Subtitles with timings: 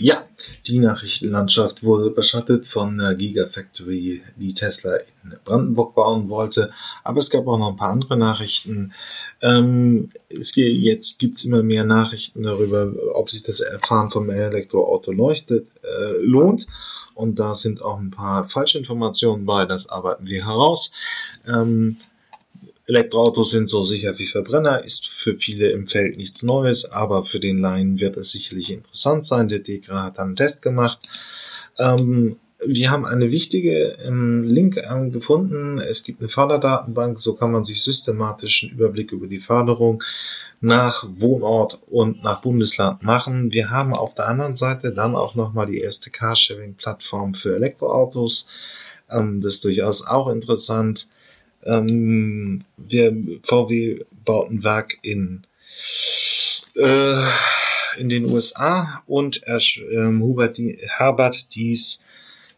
[0.00, 0.24] Ja,
[0.68, 6.68] die Nachrichtenlandschaft wurde überschattet von der Gigafactory, die Tesla in Brandenburg bauen wollte.
[7.02, 8.92] Aber es gab auch noch ein paar andere Nachrichten.
[9.42, 15.10] Ähm, es gibt, jetzt gibt's immer mehr Nachrichten darüber, ob sich das Erfahren vom Elektroauto
[15.10, 16.68] leuchtet, äh, lohnt.
[17.14, 20.92] Und da sind auch ein paar Falschinformationen bei, das arbeiten wir heraus.
[21.44, 21.96] Ähm,
[22.88, 27.38] Elektroautos sind so sicher wie Verbrenner, ist für viele im Feld nichts Neues, aber für
[27.38, 29.48] den Laien wird es sicherlich interessant sein.
[29.48, 30.98] Der Degra hat einen Test gemacht.
[31.78, 35.78] Ähm, wir haben eine wichtige ähm, Link ähm, gefunden.
[35.78, 40.02] Es gibt eine Förderdatenbank, so kann man sich systematischen Überblick über die Förderung
[40.60, 43.52] nach Wohnort und nach Bundesland machen.
[43.52, 48.46] Wir haben auf der anderen Seite dann auch nochmal die erste Carsharing-Plattform für Elektroautos.
[49.10, 51.08] Ähm, das ist durchaus auch interessant.
[51.64, 55.46] Ähm, wir, VW baut ein Werk in,
[56.76, 57.22] äh,
[57.98, 59.58] in den USA und er,
[59.92, 62.00] ähm, Hubert, Herbert Dies,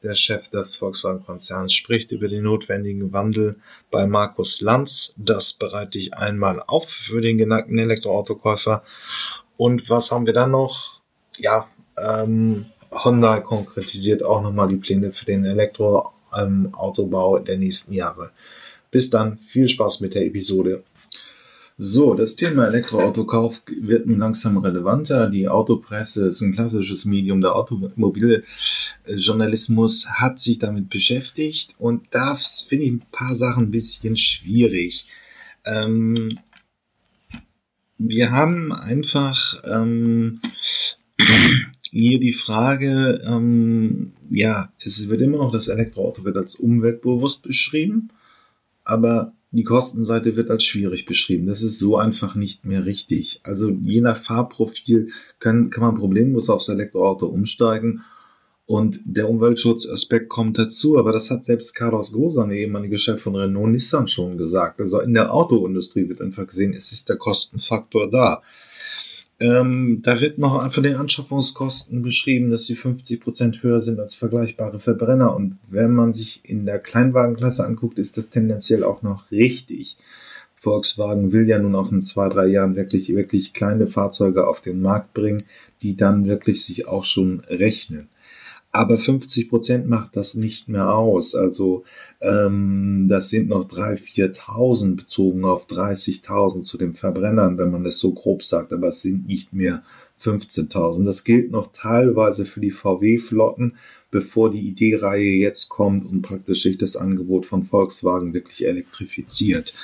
[0.02, 3.56] der Chef des Volkswagen-Konzerns, spricht über den notwendigen Wandel
[3.90, 5.14] bei Markus Lanz.
[5.16, 8.82] Das bereite ich einmal auf für den geneigten Elektroautokäufer.
[9.56, 11.00] Und was haben wir dann noch?
[11.36, 18.32] Ja, ähm, Honda konkretisiert auch nochmal die Pläne für den Elektroautobau ähm, der nächsten Jahre.
[18.90, 20.82] Bis dann, viel Spaß mit der Episode.
[21.82, 25.30] So, das Thema Elektroautokauf wird nun langsam relevanter.
[25.30, 27.40] Die Autopresse ist ein klassisches Medium.
[27.40, 34.18] Der Automobiljournalismus hat sich damit beschäftigt und da finde ich ein paar Sachen ein bisschen
[34.18, 35.06] schwierig.
[35.64, 36.38] Ähm,
[37.96, 40.42] wir haben einfach ähm,
[41.90, 48.10] hier die Frage, ähm, ja, es wird immer noch das Elektroauto wird als umweltbewusst beschrieben
[48.84, 51.46] aber die Kostenseite wird als schwierig beschrieben.
[51.46, 53.40] Das ist so einfach nicht mehr richtig.
[53.42, 55.08] Also je nach Fahrprofil
[55.40, 58.02] kann, kann man problemlos aufs Elektroauto umsteigen
[58.70, 63.34] und der Umweltschutzaspekt kommt dazu, aber das hat selbst Carlos Grosan, der ehemalige Chef von
[63.34, 64.80] Renault Nissan, schon gesagt.
[64.80, 68.42] Also in der Autoindustrie wird einfach gesehen, es ist der Kostenfaktor da.
[69.40, 74.14] Ähm, da wird noch von den Anschaffungskosten beschrieben, dass sie 50 Prozent höher sind als
[74.14, 75.34] vergleichbare Verbrenner.
[75.34, 79.96] Und wenn man sich in der Kleinwagenklasse anguckt, ist das tendenziell auch noch richtig.
[80.60, 84.82] Volkswagen will ja nun auch in zwei, drei Jahren wirklich, wirklich kleine Fahrzeuge auf den
[84.82, 85.42] Markt bringen,
[85.80, 88.08] die dann wirklich sich auch schon rechnen
[88.72, 91.34] aber 50 Prozent macht das nicht mehr aus.
[91.34, 91.84] Also
[92.20, 97.98] ähm, das sind noch 3.000, 4.000 bezogen auf 30.000 zu den Verbrennern, wenn man das
[97.98, 99.82] so grob sagt, aber es sind nicht mehr
[100.20, 101.04] 15.000.
[101.04, 103.76] Das gilt noch teilweise für die VW-Flotten,
[104.10, 109.74] bevor die ID-Reihe jetzt kommt und praktisch sich das Angebot von Volkswagen wirklich elektrifiziert.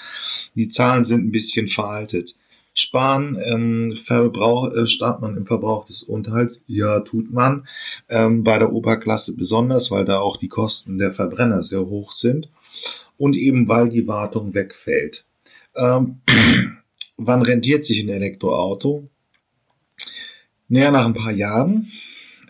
[0.54, 2.36] Die Zahlen sind ein bisschen veraltet
[2.76, 6.62] sparen, ähm, Verbrauch, äh, spart man im Verbrauch des Unterhalts?
[6.66, 7.66] Ja, tut man.
[8.08, 12.48] Ähm, bei der Oberklasse besonders, weil da auch die Kosten der Verbrenner sehr hoch sind
[13.16, 15.24] und eben weil die Wartung wegfällt.
[15.74, 16.20] Ähm,
[17.16, 19.08] wann rentiert sich ein Elektroauto?
[20.68, 21.90] Naja, nach ein paar Jahren.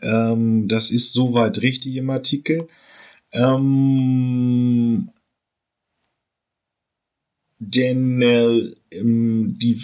[0.02, 2.66] Ähm, das ist soweit richtig im Artikel.
[3.32, 5.10] Ähm,
[7.58, 9.76] denn äh, die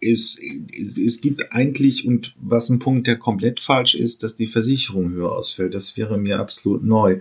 [0.00, 5.12] es, es gibt eigentlich, und was ein Punkt, der komplett falsch ist, dass die Versicherung
[5.12, 5.74] höher ausfällt.
[5.74, 7.20] Das wäre mir absolut neu.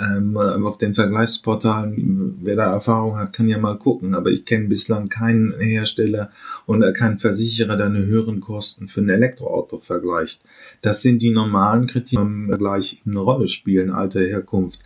[0.00, 4.14] Ähm, auf den Vergleichsportalen, wer da Erfahrung hat, kann ja mal gucken.
[4.14, 6.32] Aber ich kenne bislang keinen Hersteller
[6.66, 10.40] und keinen Versicherer, der eine höheren Kosten für ein Elektroauto vergleicht.
[10.82, 14.80] Das sind die normalen Kriterien, die gleich eine Rolle spielen, Alter, Herkunft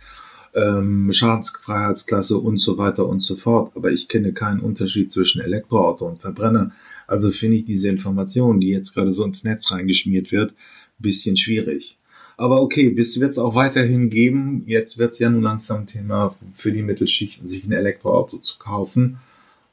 [0.55, 3.75] ähm, Schadensfreiheitsklasse und so weiter und so fort.
[3.75, 6.71] Aber ich kenne keinen Unterschied zwischen Elektroauto und Verbrenner.
[7.07, 10.53] Also finde ich diese Information, die jetzt gerade so ins Netz reingeschmiert wird,
[10.99, 11.97] bisschen schwierig.
[12.37, 14.63] Aber okay, bis wird es auch weiterhin geben.
[14.65, 19.17] Jetzt wird es ja nun langsam Thema für die Mittelschichten, sich ein Elektroauto zu kaufen.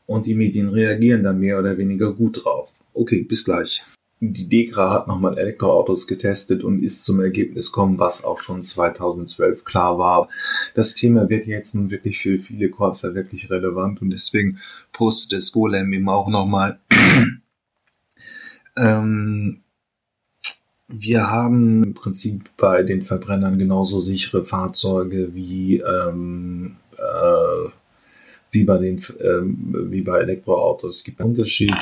[0.07, 2.73] Und die Medien reagieren dann mehr oder weniger gut drauf.
[2.95, 3.85] Okay, bis gleich
[4.21, 9.65] die Degra hat nochmal Elektroautos getestet und ist zum Ergebnis gekommen, was auch schon 2012
[9.65, 10.29] klar war.
[10.75, 14.59] Das Thema wird jetzt nun wirklich für viele Käufer wirklich relevant und deswegen
[14.93, 16.81] postet es Golem eben auch nochmal.
[18.79, 19.63] ähm,
[20.89, 27.69] wir haben im Prinzip bei den Verbrennern genauso sichere Fahrzeuge wie ähm, äh,
[28.51, 30.99] wie bei den ähm, wie bei Elektroautos.
[30.99, 31.75] Es gibt einen Unterschied.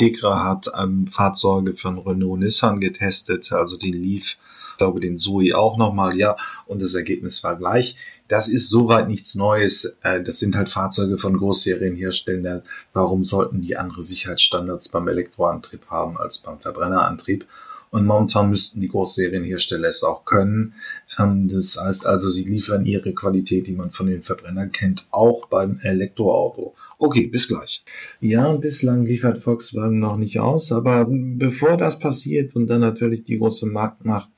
[0.00, 4.36] Degra hat ähm, Fahrzeuge von Renault Nissan getestet, also den Leaf,
[4.78, 6.36] glaube den Zoe auch nochmal, ja,
[6.66, 7.96] und das Ergebnis war gleich.
[8.28, 9.96] Das ist soweit nichts Neues.
[10.02, 12.62] Äh, das sind halt Fahrzeuge von Großserienherstellern.
[12.92, 17.46] Warum sollten die andere Sicherheitsstandards beim Elektroantrieb haben als beim Verbrennerantrieb?
[17.90, 20.74] Und momentan müssten die Großserienhersteller es auch können.
[21.18, 25.46] Ähm, das heißt also, sie liefern ihre Qualität, die man von den Verbrennern kennt, auch
[25.46, 26.74] beim Elektroauto.
[26.98, 27.84] Okay, bis gleich.
[28.20, 33.38] Ja, bislang liefert Volkswagen noch nicht aus, aber bevor das passiert und dann natürlich die
[33.38, 34.30] große Marktmacht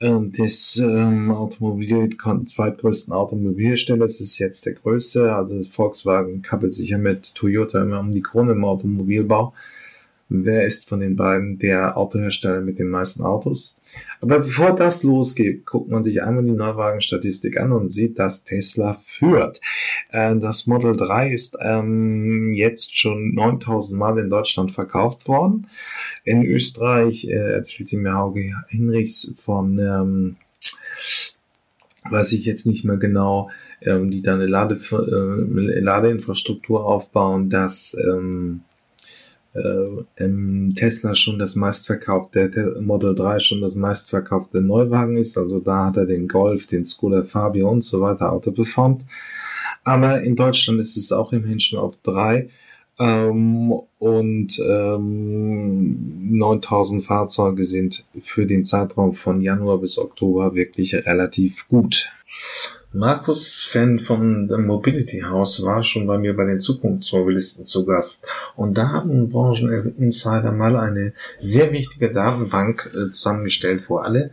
[0.00, 5.34] ähm, des ähm, Automobil zweitgrößten Automobilstellers ist jetzt der größte.
[5.34, 9.54] Also Volkswagen kappelt sich ja mit Toyota immer um die Krone im Automobilbau
[10.42, 13.76] wer ist von den beiden der Autohersteller mit den meisten Autos.
[14.20, 19.00] Aber bevor das losgeht, guckt man sich einmal die Neuwagenstatistik an und sieht, dass Tesla
[19.06, 19.60] führt.
[20.10, 25.68] Äh, das Model 3 ist ähm, jetzt schon 9000 Mal in Deutschland verkauft worden.
[26.24, 30.36] In Österreich äh, erzählte mir Hauge Hinrichs von ähm,
[32.10, 33.50] weiß ich jetzt nicht mehr genau,
[33.80, 37.96] ähm, die da eine Lade, äh, Ladeinfrastruktur aufbauen, dass
[39.54, 45.38] äh, Tesla schon das meistverkaufte, Model 3 schon das meistverkaufte Neuwagen ist.
[45.38, 49.04] Also da hat er den Golf, den Skoda Fabio und so weiter outperformt.
[49.84, 52.48] Aber in Deutschland ist es auch immerhin schon auf 3
[52.98, 61.68] ähm, und ähm, 9000 Fahrzeuge sind für den Zeitraum von Januar bis Oktober wirklich relativ
[61.68, 62.12] gut.
[62.96, 68.24] Markus, Fan von The Mobility House, war schon bei mir bei den Zukunftsmobilisten zu Gast.
[68.54, 74.30] Und da haben Brancheninsider mal eine sehr wichtige Datenbank äh, zusammengestellt, wo alle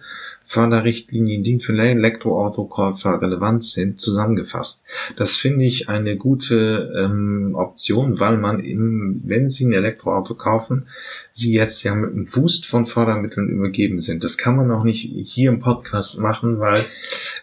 [0.51, 4.81] Förderrichtlinien, die für Elektroautokäufer relevant sind, zusammengefasst.
[5.15, 10.88] Das finde ich eine gute ähm, Option, weil man, im, wenn Sie ein Elektroauto kaufen,
[11.31, 14.25] Sie jetzt ja mit einem Boost von Fördermitteln übergeben sind.
[14.25, 16.83] Das kann man auch nicht hier im Podcast machen, weil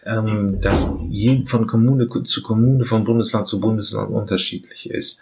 [0.05, 5.20] ähm, das je von Kommune zu Kommune, von Bundesland zu Bundesland unterschiedlich ist.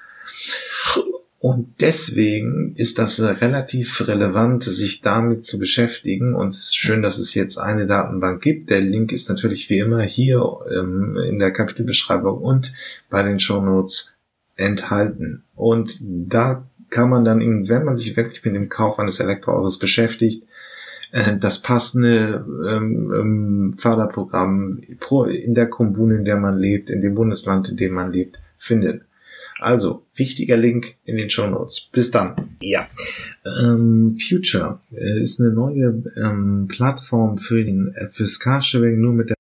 [1.39, 6.35] Und deswegen ist das relativ relevant, sich damit zu beschäftigen.
[6.35, 8.71] Und es ist schön, dass es jetzt eine Datenbank gibt.
[8.71, 10.43] Der Link ist natürlich wie immer hier
[10.75, 12.73] ähm, in der Kapitelbeschreibung und
[13.11, 14.15] bei den Show Notes
[14.57, 15.45] enthalten.
[15.55, 20.45] Und da kann man dann, wenn man sich wirklich mit dem Kauf eines Elektroautos beschäftigt,
[21.13, 24.81] äh, das passende ähm, ähm, Förderprogramm
[25.29, 29.03] in der Kommune, in der man lebt, in dem Bundesland, in dem man lebt, finden.
[29.59, 31.89] Also, wichtiger Link in den Show Notes.
[31.93, 32.57] Bis dann.
[32.61, 32.89] Ja.
[33.63, 39.31] Ähm, Future äh, ist eine neue ähm, Plattform für den, äh, fürs Carsharing nur mit
[39.31, 39.36] der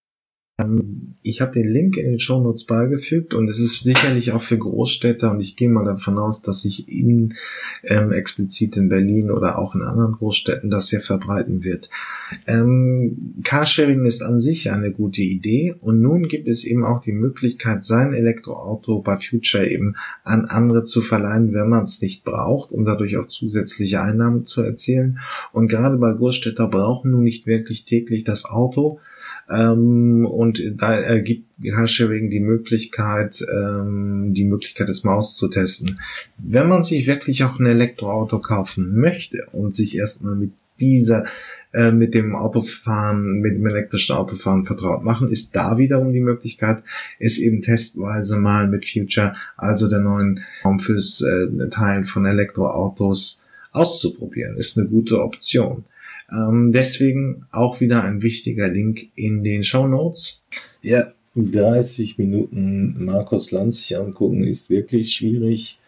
[1.22, 4.56] ich habe den Link in den Show Notes beigefügt und es ist sicherlich auch für
[4.56, 7.34] Großstädte und ich gehe mal davon aus, dass sich in
[7.84, 11.90] ähm, explizit in Berlin oder auch in anderen Großstädten das sehr verbreiten wird.
[12.46, 17.12] Ähm, Carsharing ist an sich eine gute Idee und nun gibt es eben auch die
[17.12, 22.72] Möglichkeit, sein Elektroauto bei Future eben an andere zu verleihen, wenn man es nicht braucht,
[22.72, 25.18] um dadurch auch zusätzliche Einnahmen zu erzielen.
[25.52, 29.00] Und gerade bei Großstädter brauchen nun nicht wirklich täglich das Auto,
[29.48, 36.00] ähm, und da ergibt Carsharing die Möglichkeit, ähm, die Möglichkeit, das Maus zu testen.
[36.38, 41.24] Wenn man sich wirklich auch ein Elektroauto kaufen möchte und sich erstmal mit dieser
[41.72, 46.82] äh, mit dem Autofahren, mit dem elektrischen Autofahren vertraut machen, ist da wiederum die Möglichkeit,
[47.18, 53.40] es eben testweise mal mit Future, also der neuen Form fürs äh, Teilen von Elektroautos
[53.72, 54.56] auszuprobieren.
[54.56, 55.84] Ist eine gute Option.
[56.30, 60.42] Ähm, deswegen auch wieder ein wichtiger Link in den Show Notes.
[60.82, 65.78] Ja, 30 Minuten Markus Lanz sich angucken ist wirklich schwierig.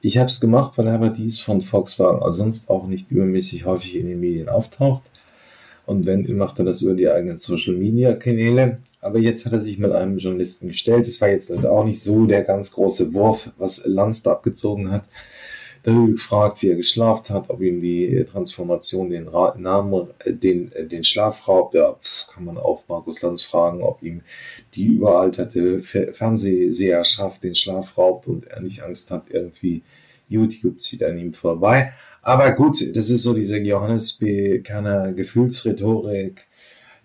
[0.00, 3.64] Ich habe es gemacht, weil er aber dies von Volkswagen also sonst auch nicht übermäßig
[3.64, 5.02] häufig in den Medien auftaucht.
[5.84, 8.78] Und wenn, macht er das über die eigenen Social Media Kanäle.
[9.00, 11.06] Aber jetzt hat er sich mit einem Journalisten gestellt.
[11.06, 15.04] Es war jetzt auch nicht so der ganz große Wurf, was Lanz da abgezogen hat.
[15.84, 20.32] Da wird gefragt, wie er geschlafen hat, ob ihm die Transformation den Ra Namen, äh,
[20.32, 21.74] den, äh, den Schlaf raubt.
[21.74, 21.96] Ja,
[22.32, 24.22] kann man auch Markus Lanz fragen, ob ihm
[24.74, 29.82] die überalterte Fernsehseherschaft den Schlaf raubt und er nicht Angst hat, irgendwie
[30.28, 31.92] YouTube zieht an ihm vorbei.
[32.22, 34.60] Aber gut, das ist so diese Johannes B.
[34.60, 36.46] Kanner Gefühlsrhetorik,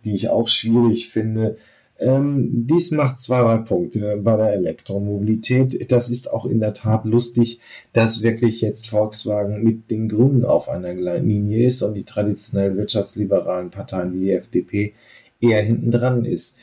[0.05, 1.57] die ich auch schwierig finde.
[1.99, 5.91] Ähm, dies macht zwei, drei Punkte bei der Elektromobilität.
[5.91, 7.59] Das ist auch in der Tat lustig,
[7.93, 13.71] dass wirklich jetzt Volkswagen mit den Grünen auf einer Linie ist und die traditionell wirtschaftsliberalen
[13.71, 14.93] Parteien wie die FDP
[15.41, 16.55] eher hinten dran ist.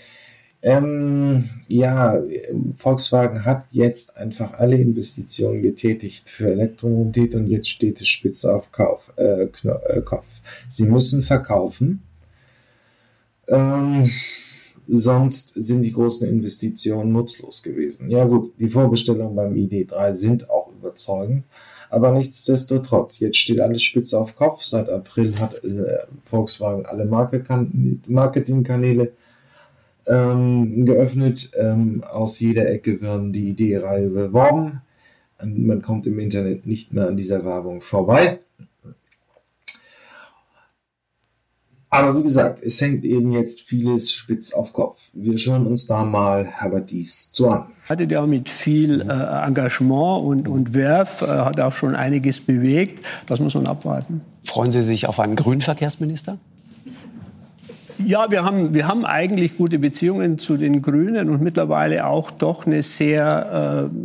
[0.62, 2.22] Ähm, ja,
[2.78, 8.72] Volkswagen hat jetzt einfach alle Investitionen getätigt für Elektromobilität und jetzt steht es spitze auf
[8.72, 10.40] Kauf, äh, äh Kopf.
[10.70, 12.02] Sie müssen verkaufen.
[13.48, 14.08] Ähm,
[14.86, 18.10] sonst sind die großen Investitionen nutzlos gewesen.
[18.10, 21.44] Ja gut, die Vorbestellungen beim ID3 sind auch überzeugend,
[21.90, 24.62] Aber nichtsdestotrotz, jetzt steht alles spitze auf Kopf.
[24.62, 29.12] Seit April hat äh, Volkswagen alle Marketingkanäle
[30.08, 31.52] ähm, geöffnet.
[31.56, 34.82] Ähm, aus jeder Ecke werden die Idee-Reihe beworben.
[35.42, 38.40] Man kommt im Internet nicht mehr an dieser Werbung vorbei.
[41.94, 45.10] Aber wie gesagt, es hängt eben jetzt vieles spitz auf Kopf.
[45.12, 47.66] Wir schauen uns da mal Herbert Dies zu an.
[47.88, 53.04] Hatte der mit viel äh, Engagement und, und Werf, äh, hat auch schon einiges bewegt.
[53.26, 54.22] Das muss man abwarten.
[54.42, 56.38] Freuen Sie sich auf einen grünen Verkehrsminister?
[58.04, 62.66] Ja, wir haben, wir haben eigentlich gute Beziehungen zu den Grünen und mittlerweile auch doch
[62.66, 63.96] eine sehr äh,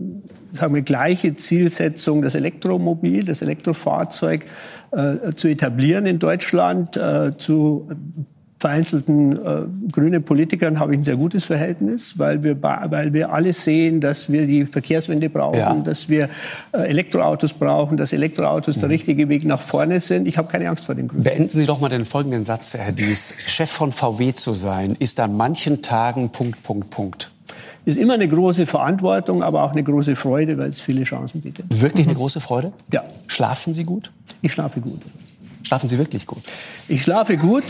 [0.53, 4.45] sagen wir, gleiche Zielsetzung, das Elektromobil, das Elektrofahrzeug
[4.91, 6.97] äh, zu etablieren in Deutschland.
[6.97, 7.87] Äh, zu
[8.59, 13.53] vereinzelten äh, grünen Politikern habe ich ein sehr gutes Verhältnis, weil wir, weil wir alle
[13.53, 15.73] sehen, dass wir die Verkehrswende brauchen, ja.
[15.75, 16.29] dass wir
[16.73, 18.81] äh, Elektroautos brauchen, dass Elektroautos mhm.
[18.81, 20.27] der richtige Weg nach vorne sind.
[20.27, 21.23] Ich habe keine Angst vor den Grünen.
[21.23, 23.33] Beenden Sie doch mal den folgenden Satz, Herr Dies.
[23.47, 27.31] Chef von VW zu sein, ist an manchen Tagen Punkt, Punkt, Punkt
[27.85, 31.65] ist immer eine große Verantwortung, aber auch eine große Freude, weil es viele Chancen bietet.
[31.69, 32.71] Wirklich eine große Freude?
[32.93, 33.03] Ja.
[33.27, 34.11] Schlafen Sie gut?
[34.41, 35.01] Ich schlafe gut.
[35.63, 36.43] Schlafen Sie wirklich gut?
[36.87, 37.63] Ich schlafe gut,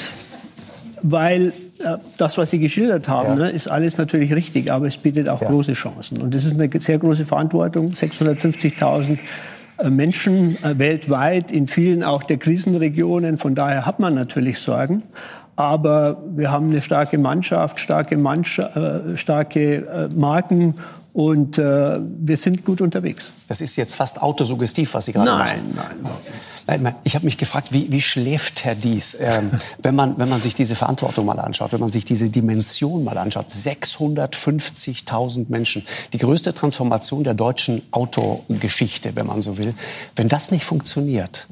[1.01, 3.45] weil äh, das, was Sie geschildert haben, ja.
[3.45, 5.47] ne, ist alles natürlich richtig, aber es bietet auch ja.
[5.47, 6.21] große Chancen.
[6.21, 7.91] Und das ist eine sehr große Verantwortung.
[7.91, 9.17] 650.000 äh,
[9.87, 13.37] Menschen äh, weltweit, in vielen auch der Krisenregionen.
[13.37, 15.03] Von daher hat man natürlich Sorgen.
[15.55, 20.75] Aber wir haben eine starke Mannschaft, starke, Mannschaft, äh, starke äh, Marken
[21.13, 23.33] und äh, wir sind gut unterwegs.
[23.47, 25.73] Das ist jetzt fast autosuggestiv, was Sie gerade nein, machen.
[25.75, 26.13] Nein, nein.
[26.77, 26.95] Nein.
[27.03, 30.53] Ich habe mich gefragt, wie, wie schläft Herr Dies, ähm, wenn, man, wenn man sich
[30.55, 33.47] diese Verantwortung mal anschaut, wenn man sich diese Dimension mal anschaut.
[33.49, 39.73] 650.000 Menschen, die größte Transformation der deutschen Autogeschichte, wenn man so will.
[40.15, 41.47] Wenn das nicht funktioniert,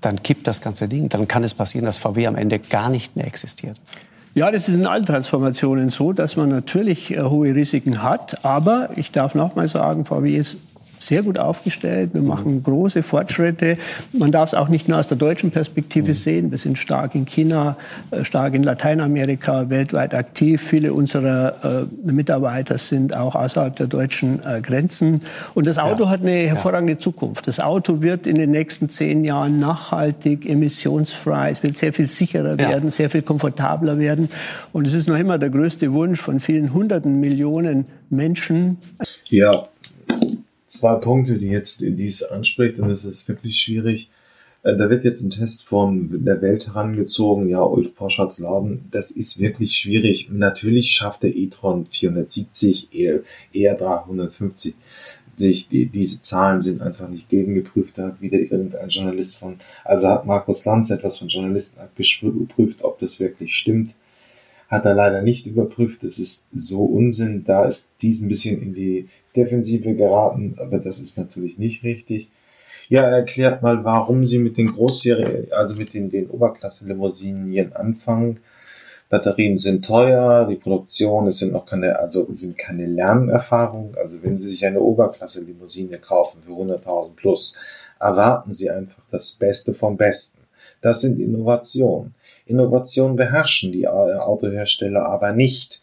[0.00, 1.08] dann kippt das ganze Ding.
[1.08, 3.80] Dann kann es passieren, dass VW am Ende gar nicht mehr existiert.
[4.34, 8.44] Ja, das ist in allen Transformationen so, dass man natürlich äh, hohe Risiken hat.
[8.44, 10.58] Aber ich darf noch mal sagen, VW ist
[10.98, 12.10] sehr gut aufgestellt.
[12.12, 13.78] Wir machen große Fortschritte.
[14.12, 16.50] Man darf es auch nicht nur aus der deutschen Perspektive sehen.
[16.50, 17.76] Wir sind stark in China,
[18.10, 20.62] äh, stark in Lateinamerika, weltweit aktiv.
[20.62, 25.20] Viele unserer äh, Mitarbeiter sind auch außerhalb der deutschen äh, Grenzen.
[25.54, 26.10] Und das Auto ja.
[26.10, 26.98] hat eine hervorragende ja.
[26.98, 27.46] Zukunft.
[27.48, 31.50] Das Auto wird in den nächsten zehn Jahren nachhaltig, emissionsfrei.
[31.50, 32.70] Es wird sehr viel sicherer ja.
[32.70, 34.28] werden, sehr viel komfortabler werden.
[34.72, 38.78] Und es ist noch immer der größte Wunsch von vielen hunderten Millionen Menschen.
[39.26, 39.64] Ja,
[40.68, 44.10] zwei Punkte, die jetzt dies anspricht, und das ist wirklich schwierig.
[44.62, 47.48] Äh, da wird jetzt ein Test von der Welt herangezogen.
[47.48, 50.28] Ja, Ulf Poschards Laden, das ist wirklich schwierig.
[50.30, 53.20] Natürlich schafft der e-tron 470, eher,
[53.52, 54.74] eher 350.
[55.38, 57.96] Die, diese Zahlen sind einfach nicht gegengeprüft.
[57.96, 62.98] Da hat wieder irgendein Journalist von, also hat Markus Lanz etwas von Journalisten abgeprüft, ob
[62.98, 63.94] das wirklich stimmt
[64.68, 66.04] hat er leider nicht überprüft.
[66.04, 67.44] Das ist so Unsinn.
[67.44, 72.28] Da ist dies ein bisschen in die Defensive geraten, aber das ist natürlich nicht richtig.
[72.88, 78.40] Ja, erklärt mal, warum Sie mit den Großserien, also mit den, den Oberklasse-Limousinen anfangen.
[79.10, 83.94] Batterien sind teuer, die Produktion, es sind noch keine, also sind keine Lernerfahrung.
[83.96, 87.56] Also wenn Sie sich eine Oberklasse-Limousine kaufen für 100.000 plus,
[87.98, 90.38] erwarten Sie einfach das Beste vom Besten.
[90.80, 92.14] Das sind Innovationen.
[92.48, 95.82] Innovation beherrschen die Autohersteller aber nicht.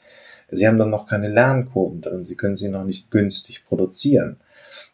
[0.49, 4.37] Sie haben dann noch keine Lernkurven drin, sie können sie noch nicht günstig produzieren.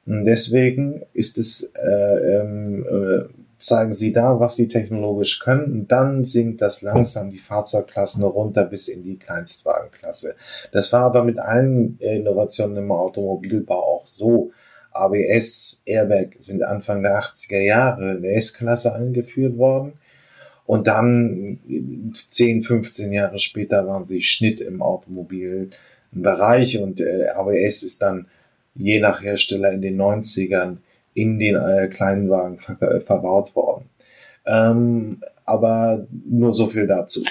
[0.05, 5.91] Und deswegen ist es, äh, ähm, äh, zeigen sie da, was sie technologisch können, und
[5.91, 10.35] dann sinkt das langsam die Fahrzeugklassen runter bis in die Kleinstwagenklasse.
[10.71, 14.51] Das war aber mit allen Innovationen im Automobilbau auch so.
[14.93, 19.93] ABS, Airbag sind Anfang der 80er Jahre in der S-Klasse eingeführt worden.
[20.65, 21.59] Und dann
[22.13, 28.27] 10, 15 Jahre später waren sie Schnitt im Automobilbereich und äh, ABS ist dann
[28.75, 30.77] je nach Hersteller in den 90ern
[31.13, 33.89] in den äh, kleinen Wagen ver äh, verbaut worden.
[34.45, 37.23] Ähm, aber nur so viel dazu.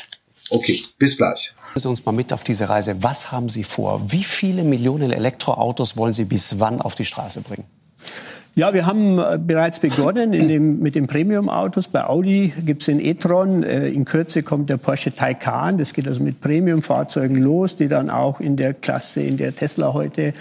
[0.51, 1.55] Okay, bis gleich.
[1.69, 3.03] Nehmen Sie uns mal mit auf diese Reise.
[3.03, 4.13] Was haben Sie vor?
[4.13, 7.65] Wie viele Millionen Elektroautos wollen Sie bis wann auf die Straße bringen?
[8.61, 11.89] Ja, wir haben äh, bereits begonnen dem, mit den Premium-Autos.
[11.89, 13.63] Bei Audi gibt es den e-tron.
[13.63, 15.79] Äh, in Kürze kommt der Porsche Taycan.
[15.79, 19.95] Das geht also mit Premium-Fahrzeugen los, die dann auch in der Klasse, in der Tesla
[19.95, 20.33] heute äh,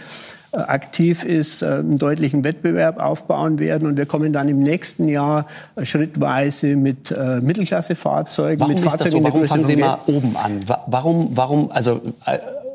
[0.52, 3.88] aktiv ist, einen deutlichen Wettbewerb aufbauen werden.
[3.88, 5.48] Und wir kommen dann im nächsten Jahr
[5.82, 8.60] schrittweise mit Mittelklasse-Fahrzeugen.
[8.60, 9.24] Warum mit Fahrzeugen ist das so?
[9.24, 10.60] Warum fangen Sie mal oben an?
[10.88, 12.02] Warum, warum, also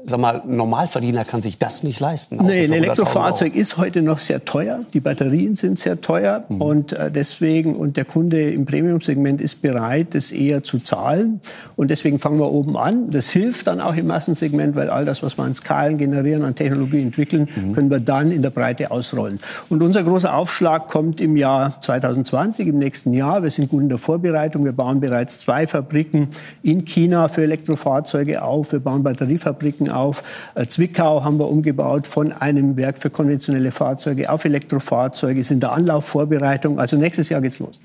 [0.06, 2.38] sag mal, Normalverdiener kann sich das nicht leisten.
[2.44, 4.80] Nee, ein Elektrofahrzeug ist heute noch sehr teuer.
[4.92, 6.60] Die Batterien sind sehr teuer mhm.
[6.60, 11.40] und äh, deswegen und der Kunde im Premium-Segment ist bereit, das eher zu zahlen
[11.76, 13.10] und deswegen fangen wir oben an.
[13.10, 16.54] Das hilft dann auch im Massensegment, weil all das, was wir an Skalen generieren, an
[16.54, 17.72] Technologie entwickeln, mhm.
[17.72, 19.40] können wir dann in der Breite ausrollen.
[19.70, 23.42] Und unser großer Aufschlag kommt im Jahr 2020, im nächsten Jahr.
[23.42, 24.64] Wir sind gut in der Vorbereitung.
[24.64, 26.28] Wir bauen bereits zwei Fabriken
[26.62, 28.72] in China für Elektrofahrzeuge auf.
[28.72, 30.22] Wir bauen Batteriefabriken auf.
[30.54, 35.60] Äh, Zwickau haben wir umgebaut von einem Werk für konventionelle Fahrzeuge auf Elektrofahrzeuge, ist in
[35.60, 36.78] der Anlaufvorbereitung.
[36.78, 37.80] Also nächstes Jahr geht's los.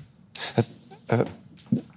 [0.56, 0.72] Das,
[1.08, 1.24] äh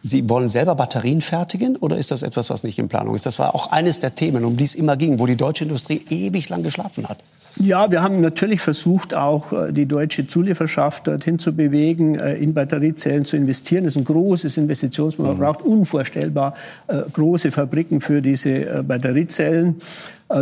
[0.05, 3.25] Sie wollen selber Batterien fertigen oder ist das etwas, was nicht in Planung ist?
[3.25, 6.05] Das war auch eines der Themen, um die es immer ging, wo die deutsche Industrie
[6.09, 7.19] ewig lang geschlafen hat.
[7.57, 12.53] Ja, wir haben natürlich versucht, auch äh, die deutsche Zulieferschaft dorthin zu bewegen, äh, in
[12.53, 13.83] Batteriezellen zu investieren.
[13.83, 15.33] Das ist ein großes Investitionsmodell.
[15.35, 15.45] Man mhm.
[15.45, 16.55] braucht unvorstellbar
[16.87, 19.75] äh, große Fabriken für diese Batteriezellen.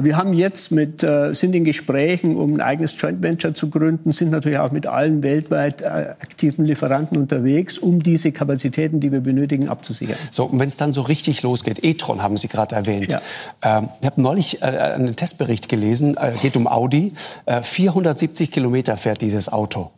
[0.03, 4.31] Wir haben jetzt mit, sind in Gesprächen, um ein eigenes Joint Venture zu gründen, sind
[4.31, 10.15] natürlich auch mit allen weltweit aktiven Lieferanten unterwegs, um diese Kapazitäten, die wir benötigen, abzusichern.
[10.29, 13.11] So, und wenn es dann so richtig losgeht, e-tron haben Sie gerade erwähnt.
[13.11, 13.21] Ja.
[13.63, 17.13] Ähm, ich habe neulich einen Testbericht gelesen, geht um Audi.
[17.61, 19.91] 470 äh, Kilometer fährt dieses Auto.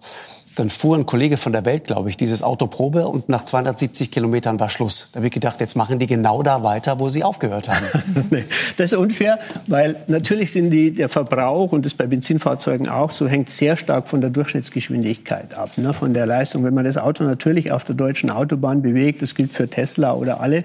[0.55, 4.11] Dann fuhr ein Kollege von der Welt, glaube ich, dieses Auto Probe und nach 270
[4.11, 5.09] Kilometern war Schluss.
[5.11, 7.85] Da habe ich gedacht, jetzt machen die genau da weiter, wo sie aufgehört haben.
[8.29, 8.45] nee,
[8.77, 13.27] das ist unfair, weil natürlich sind die, der Verbrauch und das bei Benzinfahrzeugen auch so
[13.27, 16.63] hängt sehr stark von der Durchschnittsgeschwindigkeit ab, ne, von der Leistung.
[16.63, 20.39] Wenn man das Auto natürlich auf der deutschen Autobahn bewegt, das gilt für Tesla oder
[20.39, 20.63] alle,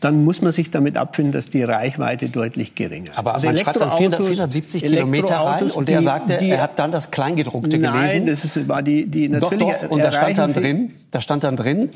[0.00, 3.18] dann muss man sich damit abfinden, dass die Reichweite deutlich geringer ist.
[3.18, 6.78] Aber also man schreibt dann 400, 470 Kilometer rein und der sagte, die, er hat
[6.78, 7.92] dann das Kleingedruckte gelesen.
[7.94, 9.58] Nein, das ist, war die, die natürlich.
[9.58, 9.90] Doch, doch.
[9.90, 11.90] Und da stand dann drin, da stand dann drin,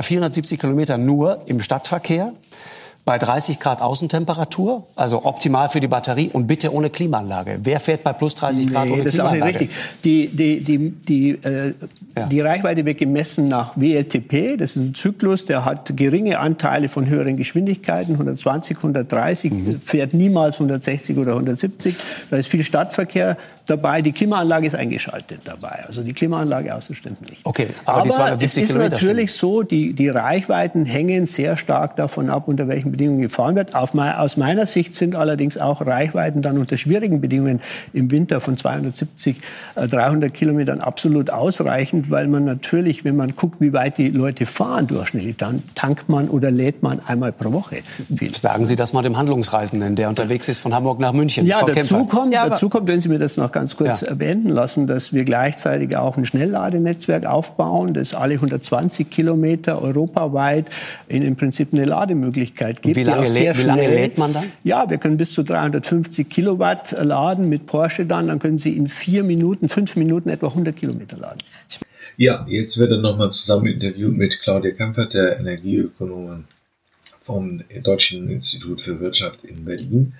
[0.00, 2.32] 470 Kilometer nur im Stadtverkehr
[3.06, 7.60] bei 30 Grad Außentemperatur, also optimal für die Batterie und bitte ohne Klimaanlage.
[7.62, 9.52] Wer fährt bei plus 30 Grad nee, ohne das Klimaanlage?
[9.52, 10.02] Das ist auch nicht richtig.
[10.02, 11.74] Die, die, die, die, äh,
[12.18, 12.26] ja.
[12.26, 14.56] die Reichweite wird gemessen nach WLTP.
[14.58, 19.80] Das ist ein Zyklus, der hat geringe Anteile von höheren Geschwindigkeiten, 120, 130, mhm.
[19.80, 21.94] fährt niemals 160 oder 170.
[22.30, 24.02] Da ist viel Stadtverkehr dabei.
[24.02, 25.84] Die Klimaanlage ist eingeschaltet dabei.
[25.86, 27.44] Also die Klimaanlage auszustimmen nicht.
[27.44, 29.52] Okay, aber, aber es ist Kilometer natürlich stimmen.
[29.52, 33.72] so, die, die Reichweiten hängen sehr stark davon ab, unter welchen Bedingungen gefahren wird.
[33.94, 37.60] Mein, aus meiner Sicht sind allerdings auch Reichweiten dann unter schwierigen Bedingungen
[37.92, 39.36] im Winter von 270,
[39.74, 44.46] 300 äh, Kilometern absolut ausreichend, weil man natürlich, wenn man guckt, wie weit die Leute
[44.46, 47.78] fahren durchschnittlich, dann tankt man oder lädt man einmal pro Woche.
[48.14, 48.34] Viel.
[48.34, 51.46] Sagen Sie das mal dem Handlungsreisenden, der unterwegs ist von Hamburg nach München.
[51.46, 54.12] Ja, dazu kommt, ja, dazu kommt, wenn Sie mir das noch ganz kurz ja.
[54.12, 60.66] beenden lassen, dass wir gleichzeitig auch ein Schnellladenetzwerk aufbauen, das alle 120 Kilometer europaweit
[61.08, 62.96] in, im Prinzip eine Lademöglichkeit gibt.
[62.96, 64.44] Wie lange, lädt, wie lange lädt man dann?
[64.62, 68.26] Ja, wir können bis zu 350 Kilowatt laden mit Porsche dann.
[68.26, 71.38] Dann können Sie in vier Minuten, fünf Minuten etwa 100 Kilometer laden.
[72.18, 76.44] Ja, jetzt wird er nochmal zusammen interviewt mit Claudia Kampert, der Energieökonomin
[77.22, 80.12] vom Deutschen Institut für Wirtschaft in Berlin.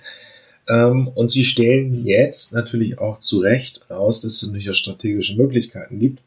[0.69, 5.37] Ähm, und sie stellen jetzt natürlich auch zu Recht raus, dass es natürlich auch strategische
[5.37, 6.21] Möglichkeiten gibt,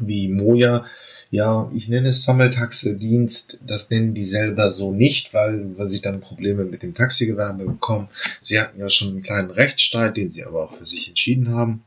[0.00, 0.84] wie Moja
[1.30, 6.20] ja, ich nenne es Sammeltaxidienst, das nennen die selber so nicht, weil, weil sie dann
[6.20, 8.08] Probleme mit dem Taxigewerbe bekommen.
[8.40, 11.82] Sie hatten ja schon einen kleinen Rechtsstreit, den sie aber auch für sich entschieden haben.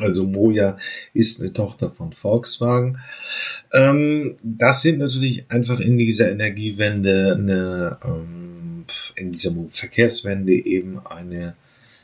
[0.00, 0.76] Also Moja
[1.14, 3.00] ist eine Tochter von Volkswagen.
[3.72, 8.47] Ähm, das sind natürlich einfach in dieser Energiewende eine, ähm,
[9.16, 11.56] in dieser Verkehrswende eben eine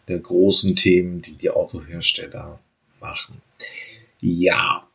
[0.08, 2.60] der großen Themen, die die Autohersteller
[3.00, 3.40] machen.
[4.20, 4.86] Ja,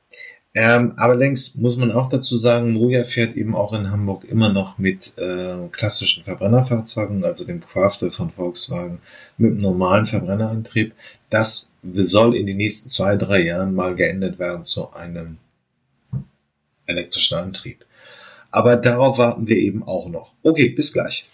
[0.56, 4.52] ähm, aber längst muss man auch dazu sagen, Moja fährt eben auch in Hamburg immer
[4.52, 9.00] noch mit äh, klassischen Verbrennerfahrzeugen, also dem Crafter von Volkswagen,
[9.38, 10.94] mit einem normalen Verbrennerantrieb.
[11.30, 15.38] Das soll in den nächsten zwei, drei Jahren mal geändert werden zu einem
[16.88, 17.86] elektrischen Antrieb.
[18.50, 20.34] Aber darauf warten wir eben auch noch.
[20.42, 21.30] Okay, bis gleich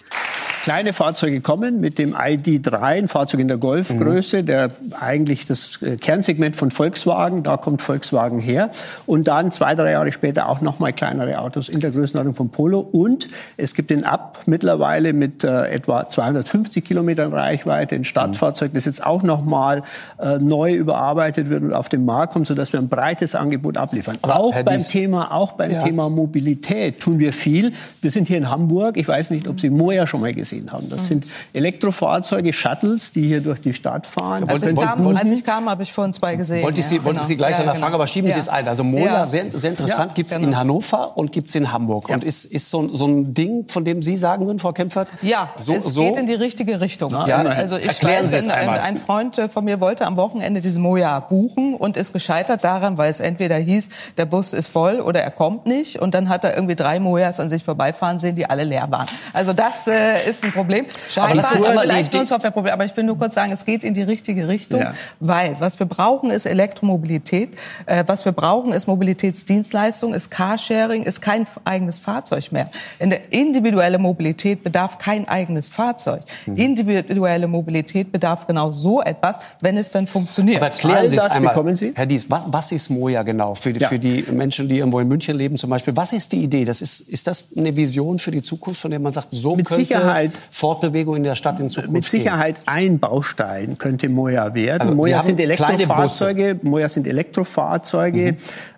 [0.66, 4.46] kleine Fahrzeuge kommen mit dem ID3, ein Fahrzeug in der Golfgröße, mhm.
[4.48, 8.72] der eigentlich das äh, Kernsegment von Volkswagen, da kommt Volkswagen her.
[9.06, 12.50] Und dann zwei, drei Jahre später auch noch mal kleinere Autos in der Größenordnung von
[12.50, 12.80] Polo.
[12.80, 18.86] Und es gibt den Up mittlerweile mit äh, etwa 250 Kilometern Reichweite, ein Stadtfahrzeug, das
[18.86, 19.84] jetzt auch noch mal
[20.18, 24.18] äh, neu überarbeitet wird und auf den Markt kommt, sodass wir ein breites Angebot abliefern.
[24.24, 25.84] Aber auch beim Thema, auch beim ja.
[25.84, 27.72] Thema Mobilität tun wir viel.
[28.02, 28.98] Wir sind hier in Hamburg.
[28.98, 30.90] Ich weiß nicht, ob Sie Moja schon mal gesehen gesehen haben.
[30.90, 34.48] Das sind Elektrofahrzeuge, Shuttles, die hier durch die Stadt fahren.
[34.48, 36.64] Als ich, kam, als ich kam, habe ich vorhin zwei gesehen.
[36.64, 37.28] Wollte ich Sie, ja, wollte genau.
[37.28, 37.84] Sie gleich ja, danach genau.
[37.86, 38.68] fragen, aber schieben Sie es ein.
[38.68, 39.26] Also Moja, Ja.
[39.26, 40.50] sehr, sehr interessant, Ja, gibt es genau.
[40.50, 42.10] in Hannover und gibt es in Hamburg.
[42.10, 45.08] Und ist, ist so, so ein Ding, von dem Sie sagen würden, Frau Kempfert?
[45.22, 47.12] Ja, so, es so, geht in die richtige Richtung.
[47.12, 48.80] Ja, also ich erklären weiß, Sie es ein, ein, einmal.
[48.80, 53.10] ein Freund von mir wollte am Wochenende diese Moja buchen und ist gescheitert daran, weil
[53.10, 56.02] es entweder hieß, der Bus ist voll oder er kommt nicht.
[56.02, 59.08] Und dann hat er irgendwie drei Mojas an sich vorbeifahren sehen, die alle leer waren.
[59.34, 60.86] Also das äh, ist ein Problem.
[61.10, 63.84] Scheinbar das ist vielleicht nur ein Softwareproblem, aber ich will nur kurz sagen, es geht
[63.84, 64.94] in die richtige Richtung, Ja.
[65.20, 67.50] weil was wir brauchen ist Elektromobilität.
[67.86, 72.70] Äh, was wir brauchen ist Mobilitätsdienstleistung, ist Carsharing, ist kein eigenes Fahrzeug mehr.
[73.00, 76.22] In der individuelle Mobilität bedarf kein eigenes Fahrzeug.
[76.46, 76.56] Mhm.
[76.58, 80.58] Individuelle Mobilität bedarf genau so etwas, wenn es dann funktioniert.
[80.58, 81.92] aber erklären All Sie es einmal, Sie?
[81.96, 83.88] Herr Dies, was, was ist Moja genau für, die- Ja.
[83.90, 85.96] für die Menschen, die irgendwo in München leben zum Beispiel?
[85.96, 86.66] Was ist die Idee?
[86.66, 89.66] Das ist, ist das eine Vision für die Zukunft, von der man sagt, so Mit
[89.68, 94.82] könnte Sicherheit- Fortbewegung in der Stadt in Zukunft Mit Sicherheit ein Baustein könnte Moja werden.
[94.82, 98.38] Also, Sie Moja haben sind kleine Elektrofahrzeuge, Moja sind Elektrofahrzeuge, Mhm.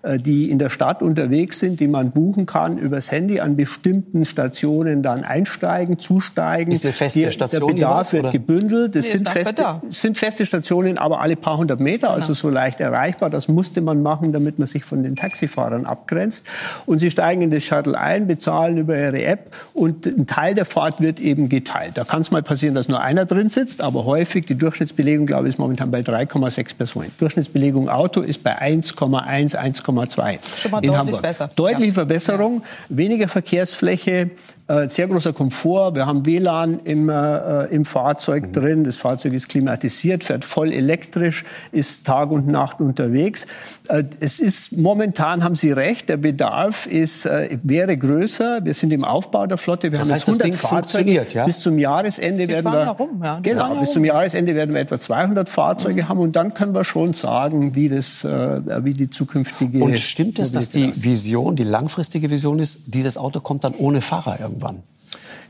[0.09, 4.25] äh, die in der Stadt unterwegs sind, die man buchen kann übers Handy an bestimmten
[4.25, 6.71] Stationen dann einsteigen, zusteigen.
[6.73, 8.31] Ist eine feste Die- Station Der Bedarf jeweils, wird oder?
[8.31, 8.95] gebündelt.
[8.95, 12.35] Das Nee, sind feste, sind feste Stationen, aber alle paar hundert Meter, also Genau.
[12.37, 13.29] so leicht erreichbar.
[13.29, 16.45] Das musste man machen, damit man sich von den Taxifahrern abgrenzt.
[16.85, 20.65] Und sie steigen in das Shuttle ein, bezahlen über ihre App und ein Teil der
[20.65, 21.91] Fahrt wird eben geteilt.
[21.97, 25.47] Da kann es mal passieren, dass nur einer drin sitzt, aber häufig die Durchschnittsbelegung, glaube
[25.47, 27.11] ich, ist momentan bei 3,6 Personen.
[27.19, 31.21] Durchschnittsbelegung Auto ist bei 1,1, 1,2 Schon mal in deutlich Hamburg.
[31.21, 31.49] besser.
[31.55, 31.93] Deutliche Ja.
[31.93, 34.31] Verbesserung, weniger Verkehrsfläche,
[34.67, 35.95] äh, sehr großer Komfort.
[35.95, 38.83] Wir haben WLAN im, äh, im Fahrzeug drin.
[38.83, 43.47] Das Fahrzeug ist klimatisiert, fährt voll elektrisch, ist Tag und Nacht unterwegs.
[43.87, 48.65] Äh, es ist momentan, haben Sie recht, der Bedarf ist, äh, wäre größer.
[48.65, 49.91] Wir sind im Aufbau der Flotte.
[49.91, 50.81] Wir Das haben heißt, jetzt das 100 Ding Fahrzeuge.
[50.81, 51.45] funktioniert, ja?
[51.45, 53.39] Bis zum Jahresende Die werden wir da rum, ja.
[53.41, 57.13] Genau, bis zum Jahresende werden wir etwa 200 Fahrzeuge haben und dann können wir schon
[57.13, 62.29] sagen, wie das, äh, wie die zukünftige Und stimmt es, dass die Vision, die langfristige
[62.29, 64.56] Vision ist, dieses Auto kommt dann ohne Fahrer irgendwann?
[64.57, 64.83] irgendwann.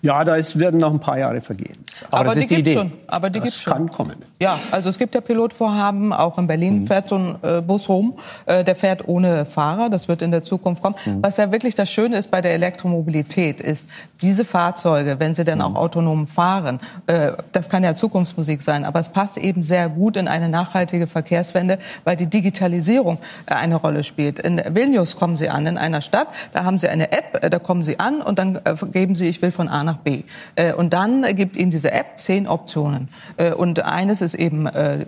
[0.02, 1.78] Ja, da ist, werden noch ein paar Jahre vergehen.
[2.12, 2.74] Aber, das die ist die Idee.
[2.76, 2.92] Schon.
[3.08, 3.74] Aber die Das gibt's schon.
[3.74, 4.16] kann kommen.
[4.40, 6.88] Ja, also es gibt ja Pilotvorhaben, auch in Berlin Mhm.
[6.88, 8.14] fährt so ein äh, Bus rum,
[8.46, 10.96] äh, der fährt ohne Fahrer, das wird in der Zukunft kommen.
[11.06, 11.24] Mhm.
[11.24, 13.90] Was ja wirklich das Schöne ist bei der Elektromobilität, ist,
[14.22, 15.64] diese Fahrzeuge, wenn sie dann Mhm.
[15.66, 20.18] auch autonom fahren, äh, das kann ja Zukunftsmusik sein, aber es passt eben sehr gut
[20.18, 24.40] in eine nachhaltige Verkehrswende, weil die Digitalisierung äh, eine Rolle spielt.
[24.40, 27.60] In Vilnius kommen sie an, in einer Stadt, da haben sie eine App, äh, da
[27.60, 30.24] kommen sie an und dann äh, geben sie, ich will von A nach B.
[30.56, 33.10] Äh, und dann gibt ihnen diese App zehn Optionen.
[33.38, 35.06] Äh, und eines ist eben äh,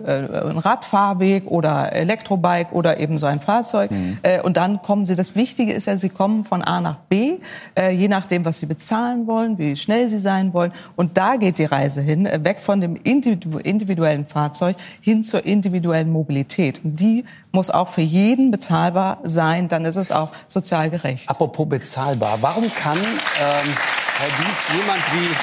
[0.48, 3.90] ein Radfahrweg oder Elektrobike oder eben so ein Fahrzeug.
[4.22, 7.38] Äh, und dann kommen sie, das Wichtige ist ja, sie kommen von A nach B,
[7.76, 10.72] je nachdem, was sie bezahlen wollen, wie schnell sie sein wollen.
[10.96, 16.10] Und da geht die Reise hin, weg von dem individu individuellen Fahrzeug hin zur individuellen
[16.10, 16.80] Mobilität.
[16.84, 21.28] Und die muss auch für jeden bezahlbar sein, dann ist es auch sozial gerecht.
[21.28, 23.74] Apropos bezahlbar, warum kann ähm,
[24.20, 25.34] Herr Dies jemand wie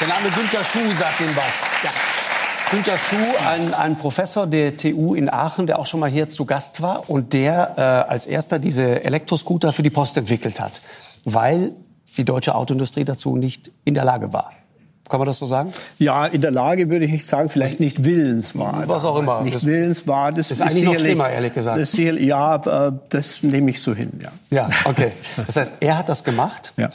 [0.00, 1.64] der Name Günter Schuh sagt Ihnen was?
[1.84, 1.90] Ja.
[2.72, 6.46] Günter Schuh, ein, ein Professor der TU in Aachen, der auch schon mal hier zu
[6.46, 10.82] Gast war und der äh, als erster diese Elektroscooter für die Post entwickelt hat,
[11.24, 11.70] weil
[12.16, 14.50] die deutsche Autoindustrie dazu nicht in der Lage war.
[15.08, 15.70] Kann man das so sagen?
[15.98, 18.88] Ja, in der Lage würde ich nicht sagen, vielleicht nicht willens war.
[18.88, 19.42] Was auch immer.
[19.42, 20.32] Nicht Das willens war.
[20.32, 21.78] Das ist eigentlich noch schlimmer, ehrlich gesagt.
[21.78, 24.30] Das ist ja, äh, das nehme ich so hin, ja.
[24.50, 25.12] Ja, okay.
[25.46, 26.72] Das heißt, er hat das gemacht.
[26.78, 26.88] Ja.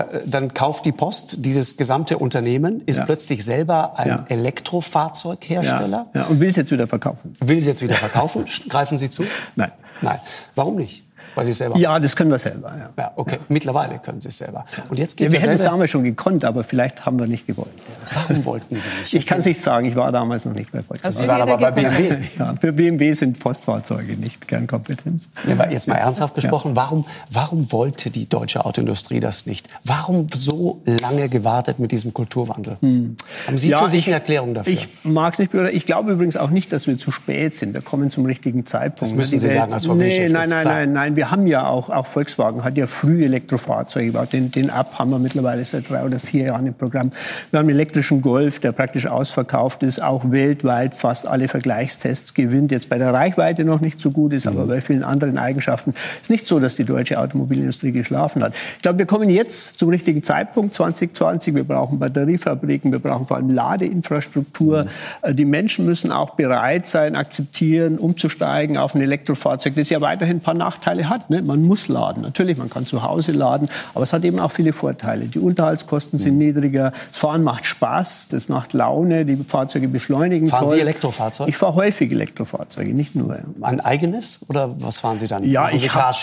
[0.00, 3.04] Äh, dann kauft die Post dieses gesamte Unternehmen, ist Ja.
[3.04, 4.24] plötzlich selber ein Ja.
[4.28, 6.06] Elektrofahrzeughersteller.
[6.14, 7.34] Ja, und will es jetzt wieder verkaufen.
[7.44, 8.44] Will sie jetzt wieder verkaufen?
[8.68, 9.24] Greifen Sie zu?
[9.54, 9.70] Nein.
[10.02, 10.18] Nein.
[10.56, 11.04] Warum nicht?
[11.36, 12.72] Weil Sie es selber Ja, das können wir selber.
[12.76, 12.90] Ja.
[12.96, 13.38] Ja, okay.
[13.48, 14.64] Mittlerweile können Sie es selber.
[14.88, 17.46] Und jetzt Ja, geht wir hätten es damals schon gekonnt, aber vielleicht haben wir nicht
[17.46, 17.68] gewollt.
[18.14, 19.12] Warum wollten Sie nicht?
[19.14, 21.06] Ich kann es nicht sagen, ich war damals noch nicht bei Volkswagen.
[21.06, 22.16] Also Sie waren aber bei BMW.
[22.38, 25.28] Ja, für BMW sind Postfahrzeuge nicht Kernkompetenz.
[25.46, 29.68] Ja, jetzt mal ernsthaft gesprochen, warum, warum wollte die deutsche Autoindustrie das nicht?
[29.84, 32.78] Warum so lange gewartet mit diesem Kulturwandel?
[32.80, 33.16] Haben
[33.56, 34.72] Sie für sich ich- eine Erklärung dafür?
[34.72, 35.52] Ich mag es nicht.
[35.54, 37.74] Ich glaube übrigens auch nicht, dass wir zu spät sind.
[37.74, 39.02] Wir kommen zum richtigen Zeitpunkt.
[39.02, 41.16] Das müssen Sie sagen als nee, Familienchef, Nein, ist nein, nein, nein.
[41.16, 44.32] Wir haben ja auch, auch Volkswagen hat ja früh Elektrofahrzeuge gebaut.
[44.32, 47.12] Den, den Up haben wir mittlerweile seit drei oder vier Jahren im Programm.
[47.50, 52.72] Wir haben einen elektrischen Golf, der praktisch ausverkauft ist, auch weltweit fast alle Vergleichstests gewinnt.
[52.72, 54.68] Jetzt bei der Reichweite noch nicht so gut ist, aber Mhm.
[54.68, 55.94] bei vielen anderen Eigenschaften.
[56.16, 58.54] Es ist nicht so, dass die deutsche Automobilindustrie geschlafen hat.
[58.76, 61.54] Ich glaube, wir kommen jetzt zum richtigen Zeitpunkt, 2020.
[61.54, 64.84] Wir brauchen Batteriefabriken, wir brauchen vor allem Ladeinfrastruktur.
[64.84, 64.88] Mhm.
[65.22, 70.38] Äh, Die Menschen müssen auch bereit sein, akzeptieren, umzusteigen auf ein Elektrofahrzeug, das ja weiterhin
[70.38, 71.15] ein paar Nachteile hat.
[71.16, 71.30] Hat.
[71.30, 71.42] Ne?
[71.42, 72.22] Man muss laden.
[72.22, 75.26] Natürlich, man kann zu Hause laden, aber es hat eben auch viele Vorteile.
[75.26, 76.38] Die Unterhaltskosten sind mhm.
[76.38, 80.48] niedriger, das Fahren macht Spaß, das macht Laune, die Fahrzeuge beschleunigen.
[80.48, 80.76] Fahren toll.
[80.76, 81.50] Sie Elektrofahrzeuge?
[81.50, 83.38] Ich fahre häufig Elektrofahrzeuge, nicht nur.
[83.60, 85.44] Ein eigenes oder was fahren Sie dann?
[85.44, 86.14] Ja, ich habe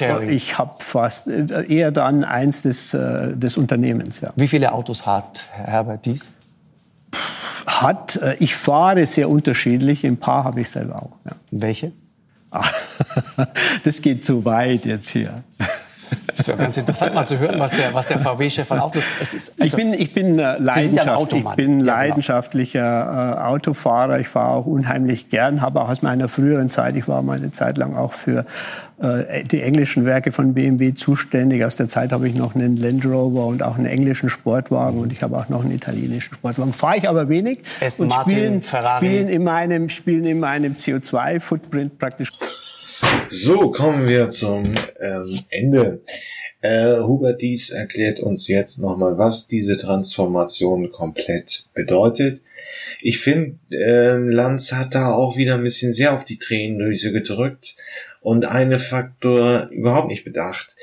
[0.57, 4.21] hab fast äh, eher dann eins des, äh, des Unternehmens.
[4.21, 4.31] Ja.
[4.35, 6.31] Wie viele Autos hat Herbert Dies?
[7.65, 11.11] Hat, äh, ich fahre sehr unterschiedlich, ein paar habe ich selber auch.
[11.25, 11.35] Ja.
[11.51, 11.91] Welche?
[13.83, 15.33] das geht zu weit jetzt hier.
[16.35, 18.99] Das wäre ganz interessant mal zu hören, was der, was der VW-Chef von Auto.
[19.21, 24.19] Es ist, also, ich bin, ich bin, Leidenschaft, ich bin ja, leidenschaftlicher äh, Autofahrer.
[24.19, 27.51] Ich fahre auch unheimlich gern, habe auch aus meiner früheren Zeit, ich war mal eine
[27.51, 28.45] Zeit lang auch für
[29.01, 31.63] äh, die englischen Werke von BMW zuständig.
[31.65, 35.11] Aus der Zeit habe ich noch einen Land Rover und auch einen englischen Sportwagen und
[35.13, 36.73] ich habe auch noch einen italienischen Sportwagen.
[36.73, 39.05] Fahre ich aber wenig Aston und Martin, spielen, Ferrari.
[39.05, 42.31] spielen in meinem, spielen in meinem CO2-Footprint praktisch.
[43.29, 46.01] So, kommen wir zum ähm, Ende.
[46.61, 52.41] Äh, Hubert Dies erklärt uns jetzt nochmal, was diese Transformation komplett bedeutet.
[53.01, 57.75] Ich finde, äh, Lanz hat da auch wieder ein bisschen sehr auf die Tränendrüse gedrückt
[58.23, 60.77] und eine Faktor überhaupt nicht bedacht.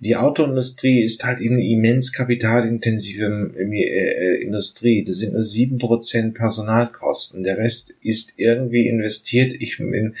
[0.00, 5.04] Die Autoindustrie ist halt eine immens kapitalintensive äh, äh, Industrie.
[5.04, 7.42] Das sind nur sieben Prozent Personalkosten.
[7.42, 10.14] Der Rest ist irgendwie investiert in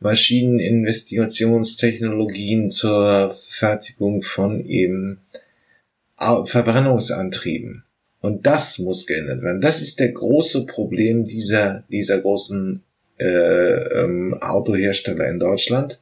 [0.00, 5.18] Maschineninvestitionstechnologien zur Fertigung von eben
[6.16, 7.84] Verbrennungsantrieben.
[8.22, 9.60] Und das muss geändert werden.
[9.60, 12.82] Das ist der große Problem dieser, dieser großen
[13.18, 16.00] äh, ähm, Autohersteller in Deutschland.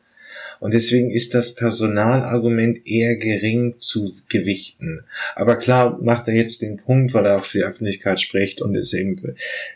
[0.61, 5.05] Und deswegen ist das Personalargument eher gering zu gewichten.
[5.35, 8.75] Aber klar macht er jetzt den Punkt, weil er auch für die Öffentlichkeit spricht und
[8.75, 9.17] es eben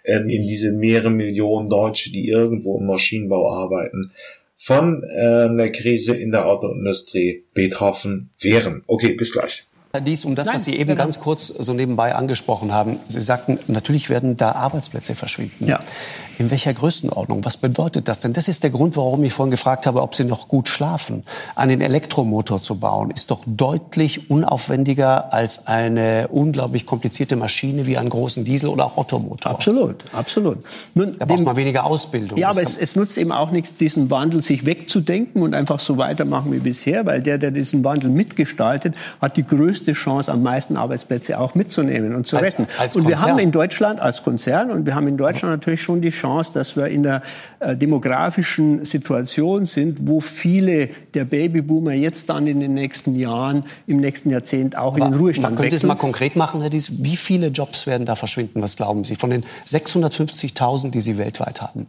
[0.05, 4.12] ähm, in diese mehrere Millionen Deutsche, die irgendwo im Maschinenbau arbeiten,
[4.57, 8.83] von äh, der Krise in der Autoindustrie betroffen wären.
[8.87, 9.64] Okay, bis gleich.
[10.05, 12.99] Dies, um das, Nein, was Sie eben ganz kurz so nebenbei angesprochen haben.
[13.09, 15.67] Sie sagten, natürlich werden da Arbeitsplätze verschwinden.
[15.67, 15.81] Ja.
[16.38, 17.44] In welcher Größenordnung?
[17.44, 18.33] Was bedeutet das denn?
[18.33, 21.24] Das ist der Grund, warum ich vorhin gefragt habe, ob Sie noch gut schlafen.
[21.57, 28.09] Einen Elektromotor zu bauen, ist doch deutlich unaufwendiger als eine unglaublich komplizierte Maschine wie einen
[28.09, 29.51] großen Diesel- oder auch Ottomotor.
[29.51, 30.59] Absolut, absolut.
[30.94, 32.38] Nun, da braucht man weniger Ausbildung.
[32.38, 35.98] Ja, aber es, es, nutzt eben auch nichts, diesen Wandel sich wegzudenken und einfach so
[35.98, 40.77] weitermachen wie bisher, weil der, der diesen Wandel mitgestaltet, hat die größte Chance, am meisten
[40.77, 42.68] Arbeitsplätze auch mitzunehmen und zu als, retten.
[42.79, 46.01] Als und wir haben in Deutschland als Konzern und wir haben in Deutschland natürlich schon
[46.01, 47.23] die Chance, Chance, dass wir in der
[47.61, 53.99] äh, demografischen Situation sind, wo viele der Babyboomer jetzt dann in den nächsten Jahren, im
[53.99, 57.03] nächsten Jahrzehnt auch Aber in den Ruhestand Können Sie es mal konkret machen, Herr Dies?
[57.03, 58.62] Wie viele Jobs werden da verschwinden?
[58.62, 59.17] Was glauben Sie?
[59.17, 61.87] Von den 650.000, die Sie weltweit haben?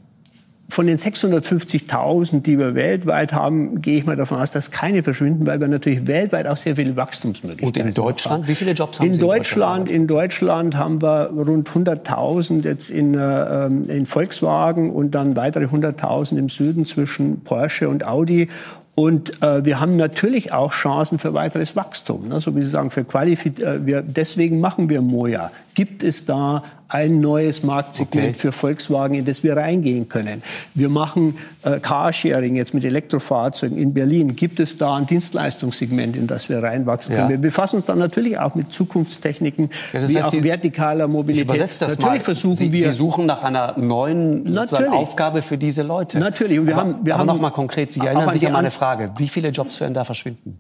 [0.72, 5.48] Von den 650.000, die wir weltweit haben, gehe ich mal davon aus, dass keine verschwinden,
[5.48, 7.88] weil wir natürlich weltweit auch sehr viele Wachstumsmöglichkeiten haben.
[7.88, 8.44] Und in Deutschland?
[8.44, 8.48] Haben.
[8.48, 9.92] Wie viele Jobs haben in Sie in Deutschland?
[9.92, 16.38] In Deutschland haben wir rund 100.000 jetzt in, äh, in Volkswagen und dann weitere 100.000
[16.38, 18.48] im Süden zwischen Porsche und Audi.
[18.94, 22.28] Und äh, wir haben natürlich auch Chancen für weiteres Wachstum.
[22.28, 22.42] Ne?
[22.42, 25.52] So wie Sie sagen, für Qualifiz äh, wir, deswegen machen wir Moja.
[25.74, 28.38] Gibt es da ein neues Marktsegment okay.
[28.38, 30.42] für Volkswagen, in das wir reingehen können.
[30.74, 34.36] Wir machen äh, Carsharing jetzt mit Elektrofahrzeugen in Berlin.
[34.36, 37.30] Gibt es da ein Dienstleistungssegment, in das wir reinwachsen können?
[37.30, 37.36] Ja.
[37.36, 41.54] Wir befassen uns dann natürlich auch mit Zukunftstechniken, ja, wie heißt, auch Sie, vertikaler Mobilität.
[41.54, 42.20] Ich das natürlich mal.
[42.22, 42.92] versuchen Sie, wir.
[42.92, 46.18] Sie suchen nach einer neuen Aufgabe für diese Leute.
[46.18, 46.60] Natürlich.
[46.60, 47.94] Und wir aber, haben, wir aber haben, noch mal konkret.
[47.94, 49.12] Sie erinnern sich an meine Frage.
[49.18, 50.60] Wie viele Jobs werden da verschwinden?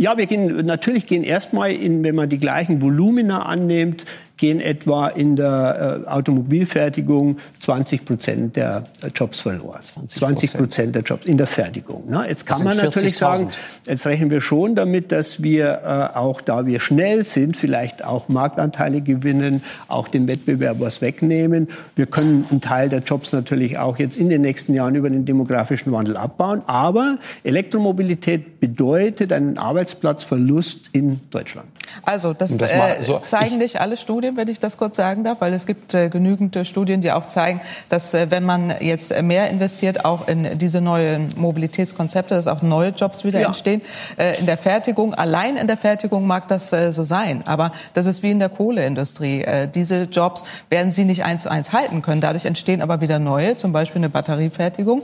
[0.00, 4.06] Ja, wir gehen natürlich gehen erstmal in, wenn man die gleichen Volumina annimmt,
[4.40, 9.80] gehen etwa in der äh, Automobilfertigung 20 Prozent der äh, Jobs verloren.
[9.80, 12.04] 20 Prozent der Jobs in der Fertigung.
[12.08, 13.50] Na, jetzt kann man natürlich sagen,
[13.86, 18.28] jetzt rechnen wir schon damit, dass wir äh, auch da wir schnell sind, vielleicht auch
[18.28, 21.68] Marktanteile gewinnen, auch dem Wettbewerb was wegnehmen.
[21.94, 25.26] Wir können einen Teil der Jobs natürlich auch jetzt in den nächsten Jahren über den
[25.26, 26.62] demografischen Wandel abbauen.
[26.66, 31.68] Aber Elektromobilität bedeutet einen Arbeitsplatzverlust in Deutschland.
[32.04, 35.40] Also das, das äh, so, zeigen nicht alle Studien, wenn ich das kurz sagen darf,
[35.40, 39.20] weil es gibt äh, genügend äh, Studien, die auch zeigen, dass äh, wenn man jetzt
[39.22, 43.48] mehr investiert, auch in diese neuen Mobilitätskonzepte, dass auch neue Jobs wieder ja.
[43.48, 43.82] entstehen.
[44.16, 48.06] Äh, in der Fertigung, allein in der Fertigung mag das äh, so sein, aber das
[48.06, 49.44] ist wie in der Kohleindustrie.
[49.74, 52.20] diese Jobs werden sie nicht eins zu eins halten können.
[52.20, 55.02] Dadurch entstehen aber wieder neue, zum Beispiel eine Batteriefertigung,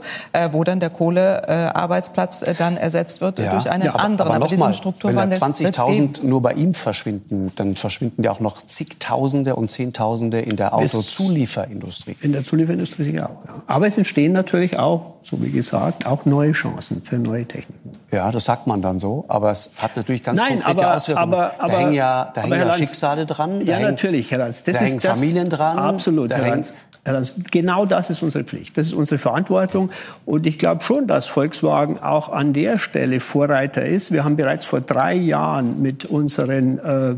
[0.51, 3.51] wo dann der Kohlearbeitsplatz dann ersetzt wird ja.
[3.51, 4.31] durch einen ja, aber, anderen.
[4.31, 5.39] Aber, aber diesen Strukturwandel.
[5.41, 10.55] Wenn 20.000 nur bei ihm verschwinden, dann verschwinden ja auch noch zigtausende und zehntausende in
[10.55, 12.15] der Autozulieferindustrie.
[12.21, 13.45] In der Zulieferindustrie sicher auch.
[13.45, 13.61] Ja.
[13.67, 17.97] Aber es entstehen natürlich auch, so wie gesagt, auch neue Chancen für neue Techniken.
[18.11, 21.33] Ja, das sagt man dann so, aber es hat natürlich ganz Nein, konkrete aber, Auswirkungen.
[21.33, 23.65] Aber, aber, da hängen ja, da hängen ja Lanz, Schicksale dran.
[23.65, 24.63] Ja, hängen, natürlich, Herr Lanz.
[24.63, 25.77] Das da hängen das, Familien dran.
[25.77, 26.73] Absolut, Herr Lanz.
[27.03, 27.35] Herr Lanz.
[27.51, 28.77] Genau das ist unsere Pflicht.
[28.77, 29.91] Das ist unsere Verantwortung.
[30.25, 34.11] Und ich glaube schon, dass Volkswagen auch an der Stelle Vorreiter ist.
[34.11, 37.15] Wir haben bereits vor drei Jahren mit unseren äh,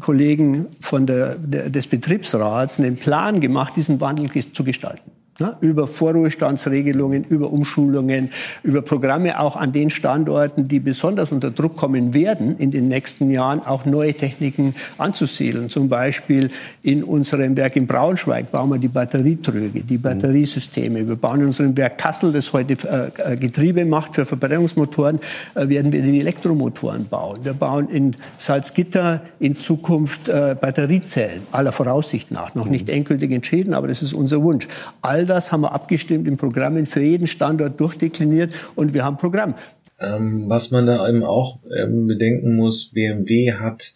[0.00, 5.11] Kollegen von der, der, des Betriebsrats einen Plan gemacht, diesen Wandel zu gestalten.
[5.42, 5.56] Ne?
[5.60, 8.30] Über Vorruhestandsregelungen, über Umschulungen,
[8.62, 13.28] über Programme auch an den Standorten, die besonders unter Druck kommen werden, in den nächsten
[13.28, 15.68] Jahren auch neue Techniken anzusiedeln.
[15.68, 16.50] Zum Beispiel
[16.84, 21.08] in unserem Werk in Braunschweig bauen wir die Batterietröge, die Batteriesysteme.
[21.08, 25.18] Wir bauen in unserem Werk Kassel, das heute äh, Getriebe macht für Verbrennungsmotoren,
[25.56, 27.40] äh, werden wir die Elektromotoren bauen.
[27.42, 32.54] Wir bauen in Salzgitter in Zukunft äh, Batteriezellen, aller Voraussicht nach.
[32.54, 34.68] Noch nicht endgültig entschieden, aber das ist unser Wunsch.
[35.00, 39.54] All das haben wir abgestimmt in Programmen für jeden Standort durchdekliniert und wir haben Programm.
[40.00, 43.92] Ähm, was man da eben auch ähm, bedenken muss, BMW hat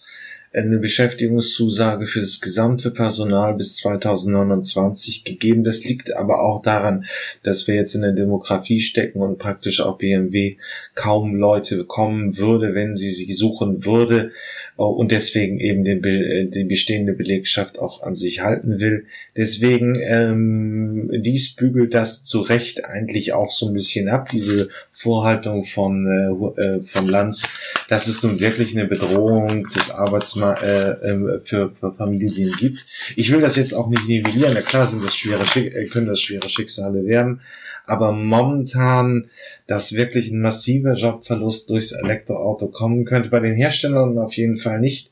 [0.65, 5.65] eine Beschäftigungszusage für das gesamte Personal bis 2029 gegeben.
[5.65, 7.05] Das liegt aber auch daran,
[7.43, 10.57] dass wir jetzt in der Demografie stecken und praktisch auch BMW
[10.95, 14.33] kaum Leute bekommen würde, wenn sie sie suchen würde
[14.79, 19.07] äh, und deswegen eben den, äh, die bestehende Belegschaft auch an sich halten will.
[19.37, 25.65] Deswegen ähm, dies bügelt das zu Recht eigentlich auch so ein bisschen ab, diese Vorhaltung
[25.65, 27.47] von, äh, äh, von Lanz,
[27.91, 32.87] dass es nun wirklich eine Bedrohung des Arbeitsmarkts äh, äh, für, für Familien gibt.
[33.17, 36.07] Ich will das jetzt auch nicht nivellieren, na klar sind das schwere Schick äh, können
[36.07, 37.41] das schwere Schicksale werden,
[37.87, 39.29] aber momentan,
[39.67, 44.81] dass wirklich ein massiver Jobverlust durchs Elektroauto kommen könnte, bei den Herstellern auf jeden Fall
[44.81, 45.11] nicht,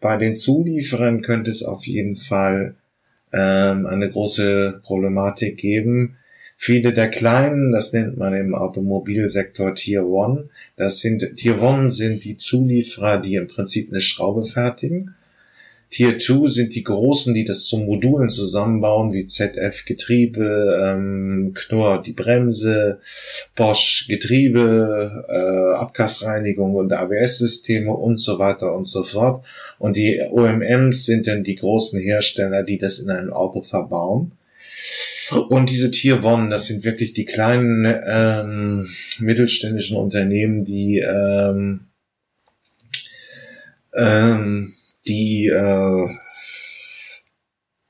[0.00, 2.74] bei den Zulieferern könnte es auf jeden Fall
[3.32, 6.16] ähm, eine große Problematik geben.
[6.64, 12.22] Viele der kleinen, das nennt man im Automobilsektor Tier One, das sind, Tier One sind
[12.22, 15.16] die Zulieferer, die im Prinzip eine Schraube fertigen.
[15.90, 22.00] Tier 2 sind die großen, die das zum Modulen zusammenbauen, wie ZF Getriebe, ähm, Knorr
[22.00, 23.00] die Bremse,
[23.56, 29.44] Bosch Getriebe, äh, Abgasreinigung und ABS-Systeme und so weiter und so fort.
[29.80, 34.30] Und die OMMs sind dann die großen Hersteller, die das in einem Auto verbauen.
[35.48, 41.86] Und diese Tier One, das sind wirklich die kleinen ähm, mittelständischen Unternehmen, die ähm,
[43.94, 44.72] ähm,
[45.06, 46.08] die äh,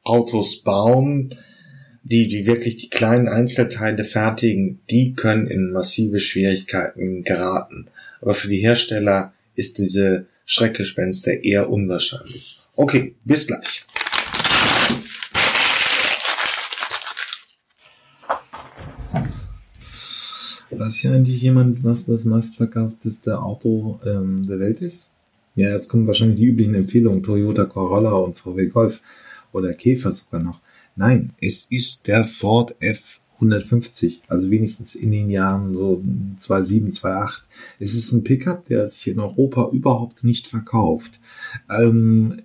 [0.02, 1.35] Autos bauen,
[2.02, 7.88] die, die wirklich die kleinen Einzelteile fertigen, die können in massive Schwierigkeiten geraten.
[8.20, 12.61] Aber für die Hersteller ist diese Schreckgespenster eher unwahrscheinlich.
[12.74, 13.85] Okay, bis gleich.
[20.74, 25.11] Weiß hier eigentlich jemand, was das meistverkaufteste Auto ähm, der Welt ist?
[25.54, 29.02] Ja, jetzt kommen wahrscheinlich die üblichen Empfehlungen, Toyota Corolla und VW Golf
[29.52, 30.61] oder Käfer sogar noch.
[30.96, 36.02] Nein, es ist der Ford F150, also wenigstens in den Jahren so
[36.38, 37.44] 2007, 2008.
[37.78, 41.20] Es ist ein Pickup, der sich in Europa überhaupt nicht verkauft,
[41.68, 42.38] ähm,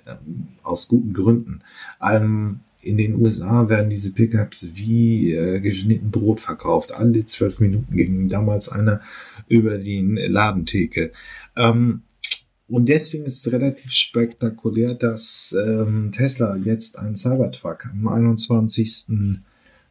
[0.64, 1.62] aus guten Gründen.
[2.02, 6.94] Ähm, in den USA werden diese Pickups wie äh, geschnitten Brot verkauft.
[6.94, 9.02] Alle zwölf Minuten ging damals einer
[9.48, 11.12] über die Ladentheke.
[11.56, 12.04] Ähm,
[12.70, 19.08] und deswegen ist es relativ spektakulär, dass ähm, Tesla jetzt einen Cybertruck am 21.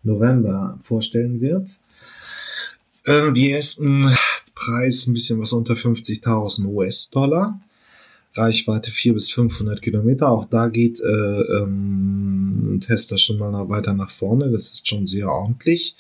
[0.02, 1.80] November vorstellen wird.
[3.04, 4.10] Äh, die ersten
[4.54, 7.60] Preis ein bisschen was unter 50.000 US-Dollar.
[8.36, 10.30] Reichweite 4 bis 500 Kilometer.
[10.30, 14.50] Auch da geht äh, ähm, Tesla schon mal weiter nach vorne.
[14.50, 15.96] Das ist schon sehr ordentlich.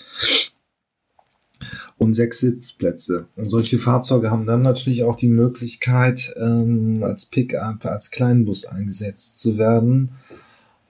[1.98, 3.28] Und sechs Sitzplätze.
[3.36, 9.40] Und solche Fahrzeuge haben dann natürlich auch die Möglichkeit, ähm, als Pickup, als Kleinbus eingesetzt
[9.40, 10.12] zu werden.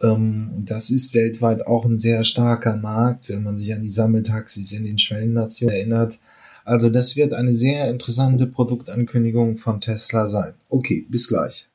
[0.02, 4.72] Ähm, das ist weltweit auch ein sehr starker Markt, wenn man sich an die Sammeltaxis
[4.72, 6.18] in den Schwellennationen erinnert
[6.66, 10.54] also das wird eine sehr interessante Produktankündigung von Tesla sein.
[10.68, 11.68] Okay, bis gleich.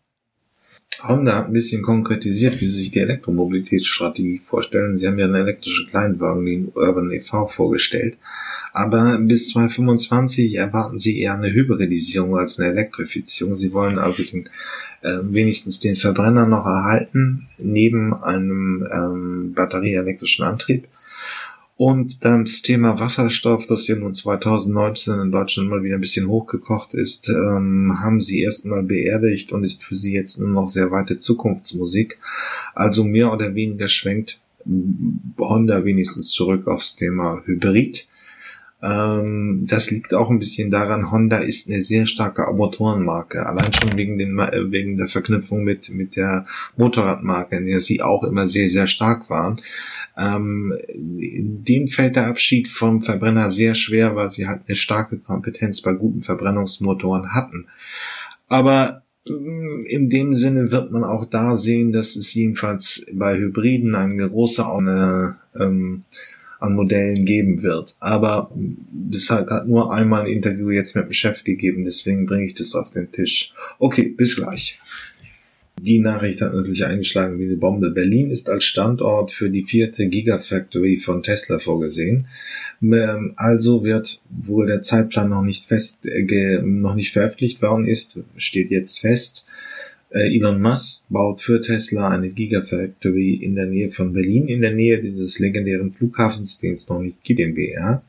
[1.08, 4.98] Honda hat ein bisschen konkretisiert, wie sie sich die Elektromobilitätsstrategie vorstellen.
[4.98, 7.48] Sie haben ja einen elektrischen Kleinwagen, den Urban e.V.
[7.48, 8.18] vorgestellt.
[8.74, 13.56] Aber bis 2025 erwarten sie eher eine Hybridisierung als eine Elektrifizierung.
[13.56, 14.50] Sie wollen also den,
[15.02, 20.88] äh, wenigstens den Verbrenner noch erhalten, neben einem ähm, batterieelektrischen Antrieb
[21.84, 26.94] Und das Thema Wasserstoff, das ja nun 2019 in Deutschland mal wieder ein bisschen hochgekocht
[26.94, 31.18] ist, ähm, haben sie erstmal beerdigt und ist für sie jetzt nur noch sehr weite
[31.18, 32.20] Zukunftsmusik.
[32.76, 34.40] Also mehr oder weniger schwenkt
[35.40, 38.06] Honda wenigstens zurück aufs Thema Hybrid.
[38.84, 43.96] Ähm, das liegt auch ein bisschen daran, Honda ist eine sehr starke Motorenmarke, allein schon
[43.96, 48.48] wegen, den, äh, wegen der Verknüpfung mit, mit der Motorradmarke, in der sie auch immer
[48.48, 49.62] sehr, sehr stark waren.
[50.18, 55.82] Ähm, denen fällt der Abschied vom Verbrenner sehr schwer, weil sie halt eine starke Kompetenz
[55.82, 57.68] bei guten Verbrennungsmotoren hatten.
[58.50, 63.96] Aber mm, in dem Sinne wird man auch da sehen, dass es jedenfalls bei Hybriden
[63.96, 66.04] eine große eine, ähm,
[66.62, 67.96] an Modellen geben wird.
[68.00, 68.52] Aber
[69.12, 72.76] es hat nur einmal ein Interview jetzt mit dem Chef gegeben, deswegen bringe ich das
[72.76, 73.52] auf den Tisch.
[73.80, 74.80] Okay, bis gleich.
[75.80, 77.90] Die Nachricht hat natürlich eingeschlagen wie eine Bombe.
[77.90, 82.28] Berlin ist als Standort für die vierte Gigafactory von Tesla vorgesehen.
[82.84, 88.20] Ähm, also wird, wo der Zeitplan noch nicht fest, äh, noch nicht veröffentlicht worden ist,
[88.38, 89.44] steht jetzt fest,
[90.12, 95.00] Elon Musk baut für Tesla eine Gigafactory in der Nähe von Berlin, in der Nähe
[95.00, 98.04] dieses legendären Flughafens, den es noch nicht gibt, den BR.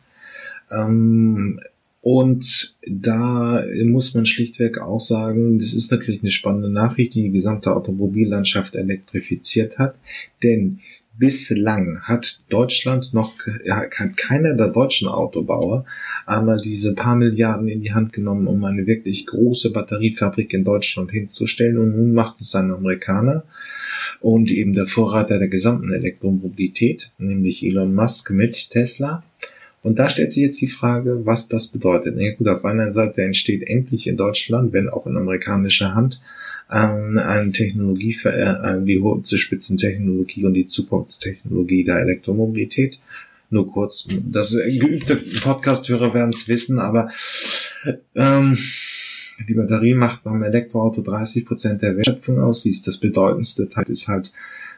[0.71, 1.61] Ähm,
[2.01, 7.31] und da muss man schlichtweg auch sagen, das ist natürlich eine spannende Nachricht, die die
[7.31, 9.95] gesamte Automobillandschaft elektrifiziert hat.
[10.43, 10.81] Denn
[11.19, 13.35] bislang hat Deutschland noch,
[13.69, 15.85] hat keiner der deutschen Autobauer
[16.27, 21.11] einmal diese paar Milliarden in die Hand genommen, um eine wirklich große Batteriefabrik in Deutschland
[21.11, 21.79] hinzustellen.
[21.79, 23.45] Und nun macht es ein Amerikaner
[24.21, 29.23] und eben der Vorreiter der gesamten Elektromobilität, nämlich Elon Musk mit Tesla.
[29.83, 32.15] Und da stellt sich jetzt die Frage, was das bedeutet.
[32.17, 36.21] Na ja, gut, auf einer Seite entsteht endlich in Deutschland, wenn auch in amerikanischer Hand,
[36.71, 43.01] ähm, eine Technologie, für, äh, die hohe Spitzentechnologie und die Zukunftstechnologie der Elektromobilität.
[43.51, 47.11] Nur kurz, das geübte Podcast-Hörer werden es wissen, aber
[48.15, 48.57] ähm,
[49.49, 52.63] die Batterie macht beim Elektroauto 30 Prozent der Wertschöpfung aus.
[52.63, 54.33] Sie ist das bedeutendste Teil, ist halt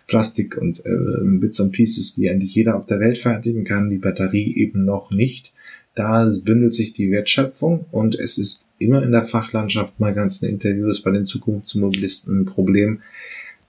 [0.06, 3.98] Plastik und äh, Bits und Pieces, die eigentlich jeder auf der Welt fertigen kann, die
[3.98, 5.52] Batterie eben noch nicht.
[5.94, 11.02] Da bündelt sich die Wertschöpfung und es ist immer in der Fachlandschaft mal ganzen Interviews
[11.02, 13.00] bei den Zukunftsmobilisten ein Problem,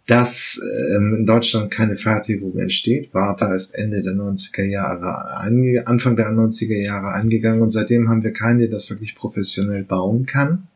[0.08, 0.60] dass
[0.96, 3.14] ähm, in Deutschland keine Fertigung entsteht.
[3.14, 5.38] Warta ist Ende der 90er Jahre,
[5.88, 10.68] Anfang der 90er Jahre eingegangen und seitdem haben wir keine, das wirklich professionell bauen kann.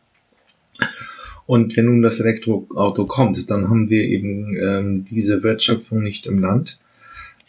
[1.50, 6.38] Und wenn nun das Elektroauto kommt, dann haben wir eben ähm, diese Wertschöpfung nicht im
[6.38, 6.78] Land.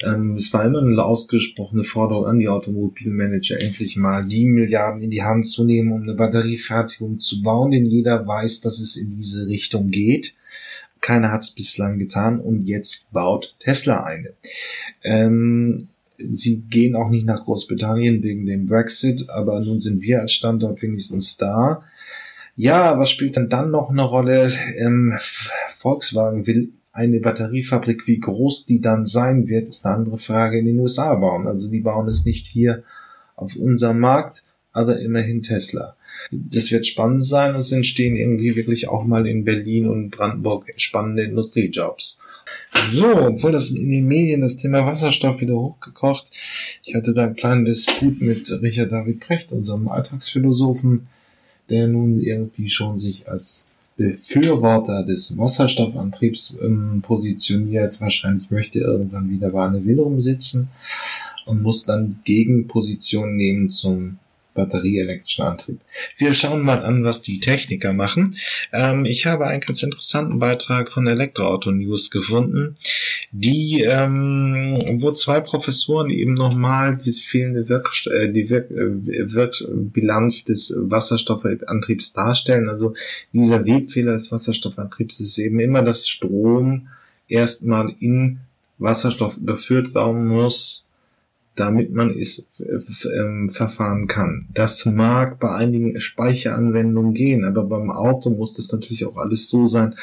[0.03, 5.11] Ähm, es war immer eine ausgesprochene Forderung an die Automobilmanager, endlich mal die Milliarden in
[5.11, 9.19] die Hand zu nehmen, um eine Batteriefertigung zu bauen, denn jeder weiß, dass es in
[9.19, 10.33] diese Richtung geht.
[11.03, 14.31] Keiner hat es bislang getan und jetzt baut Tesla eine.
[15.05, 20.33] Ähm, sie gehen auch nicht nach Großbritannien wegen dem Brexit, aber nun sind wir als
[20.33, 21.83] Standort wenigstens da.
[22.61, 24.53] Ja, was spielt denn dann noch eine Rolle?
[24.77, 25.17] Ähm,
[25.77, 30.67] Volkswagen will eine Batteriefabrik, wie groß die dann sein wird, ist eine andere Frage, in
[30.67, 31.47] den USA bauen.
[31.47, 32.83] Also die bauen es nicht hier
[33.35, 35.97] auf unserem Markt, aber immerhin Tesla.
[36.31, 40.67] Das wird spannend sein und es entstehen irgendwie wirklich auch mal in Berlin und Brandenburg
[40.77, 42.19] spannende Industriejobs.
[42.91, 46.31] So, obwohl das in den Medien das Thema Wasserstoff wieder hochgekocht.
[46.85, 51.07] Ich hatte da einen kleinen Disput mit Richard David Precht, unserem Alltagsphilosophen,
[51.71, 58.01] der nun irgendwie schon sich als Befürworter des Wasserstoffantriebs ähm, positioniert.
[58.01, 60.69] Wahrscheinlich möchte er irgendwann wieder bei einer Will sitzen
[61.45, 64.19] und muss dann Gegenposition nehmen zum
[64.61, 65.81] batterieelektrischen Antrieb.
[66.19, 68.37] Wir schauen mal an, was die Techniker machen.
[68.73, 72.75] Ähm, ich habe einen ganz interessanten Beitrag von Elektroauto News gefunden,
[73.33, 80.45] die, ähm, wo zwei Professoren eben nochmal die fehlende Wirk äh, die Wirk äh, Wirkbilanz
[80.45, 82.69] des Wasserstoffantriebs darstellen.
[82.69, 82.95] Also
[83.33, 86.89] dieser Webfehler des Wasserstoffantriebs ist eben immer, dass Strom
[87.29, 88.41] erstmal in
[88.79, 90.85] Wasserstoff überführt werden muss,
[91.61, 92.49] damit man es
[93.05, 94.47] ähm, verfahren kann.
[94.55, 99.67] Das mag bei einigen Speicheranwendungen gehen, aber beim Auto muss das natürlich auch alles so
[99.67, 99.95] sein,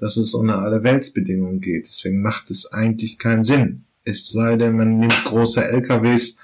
[0.00, 1.86] dass es ohne alle Weltsbedingungen geht.
[1.86, 3.84] Deswegen macht es eigentlich keinen Sinn.
[4.04, 6.38] Es sei denn, man nimmt große LKWs,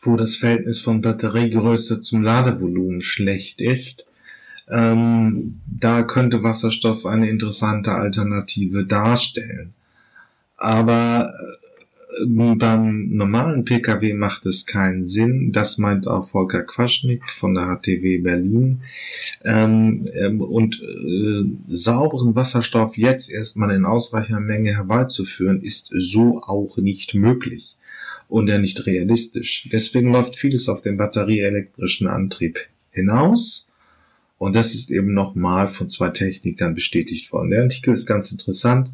[0.00, 4.08] wo das Verhältnis von Batteriegröße zum Ladevolumen schlecht ist.
[4.68, 9.72] Ähm, da könnte Wasserstoff eine interessante Alternative darstellen.
[10.56, 11.63] Aber äh,
[12.26, 15.52] beim normalen Pkw macht es keinen Sinn.
[15.52, 18.82] Das meint auch Volker Quaschnik von der HTW Berlin.
[19.44, 26.76] Ähm, ähm, und äh, sauberen Wasserstoff jetzt erstmal in ausreichender Menge herbeizuführen, ist so auch
[26.76, 27.76] nicht möglich.
[28.28, 29.68] und ja nicht realistisch.
[29.70, 32.58] Deswegen läuft vieles auf den batterieelektrischen Antrieb
[32.90, 33.68] hinaus.
[34.38, 37.50] Und das ist eben nochmal von zwei Technikern bestätigt worden.
[37.50, 38.90] Der Artikel ist ganz interessant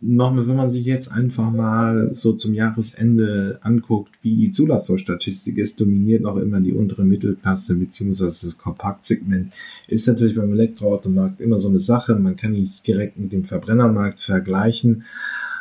[0.00, 5.80] nochmal, wenn man sich jetzt einfach mal so zum Jahresende anguckt, wie die Zulassungsstatistik ist,
[5.80, 8.24] dominiert noch immer die untere Mittelklasse bzw.
[8.24, 9.52] das Kompaktsegment.
[9.88, 12.14] Ist natürlich beim Elektroautomarkt immer so eine Sache.
[12.14, 15.04] Man kann nicht direkt mit dem Verbrennermarkt vergleichen.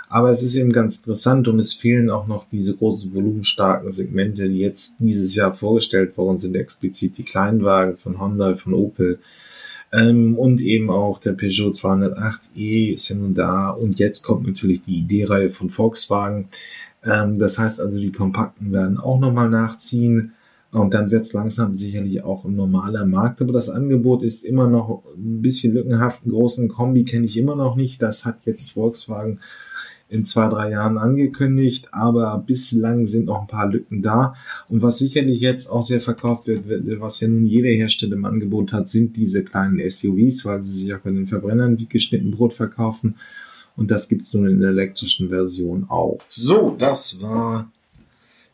[0.10, 4.48] Aber es ist eben ganz interessant und es fehlen auch noch diese großen volumenstarken Segmente,
[4.48, 9.18] die jetzt dieses Jahr vorgestellt worden sind, explizit die Kleinwagen von Honda, von Opel,
[9.94, 13.70] ähm, und eben auch der Peugeot 208e ist ja nun da.
[13.70, 16.50] Und jetzt kommt natürlich die Idee-Reihe von Volkswagen.
[17.04, 20.34] Ähm, das heißt also, die Kompakten werden auch nochmal nachziehen.
[20.72, 23.40] Und dann wird es langsam sicherlich auch ein normaler Markt.
[23.42, 26.24] Aber das Angebot ist immer noch ein bisschen lückenhaft.
[26.24, 28.02] Einen großen Kombi kenne ich immer noch nicht.
[28.02, 29.42] Das hat jetzt Volkswagen
[30.14, 34.36] in zwei, drei Jahren angekündigt, aber bislang sind noch ein paar Lücken da.
[34.70, 36.66] Und was sicherlich jetzt auch sehr verkauft wird,
[37.00, 40.94] was ja nun jeder Hersteller im Angebot hat, sind diese kleinen SUVs, weil sie sich
[40.94, 43.16] auch bei den Verbrennern wie geschnitten Brot verkaufen.
[43.76, 46.20] Und das gibt's nun in der elektrischen Version auch.
[46.30, 47.72] So, das war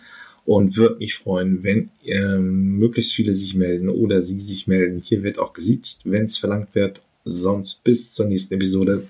[0.44, 5.00] und würde mich freuen, wenn ähm, möglichst viele sich melden oder Sie sich melden.
[5.02, 7.00] Hier wird auch gesiezt, wenn es verlangt wird.
[7.24, 9.06] Sonst bis zur nächsten Episode.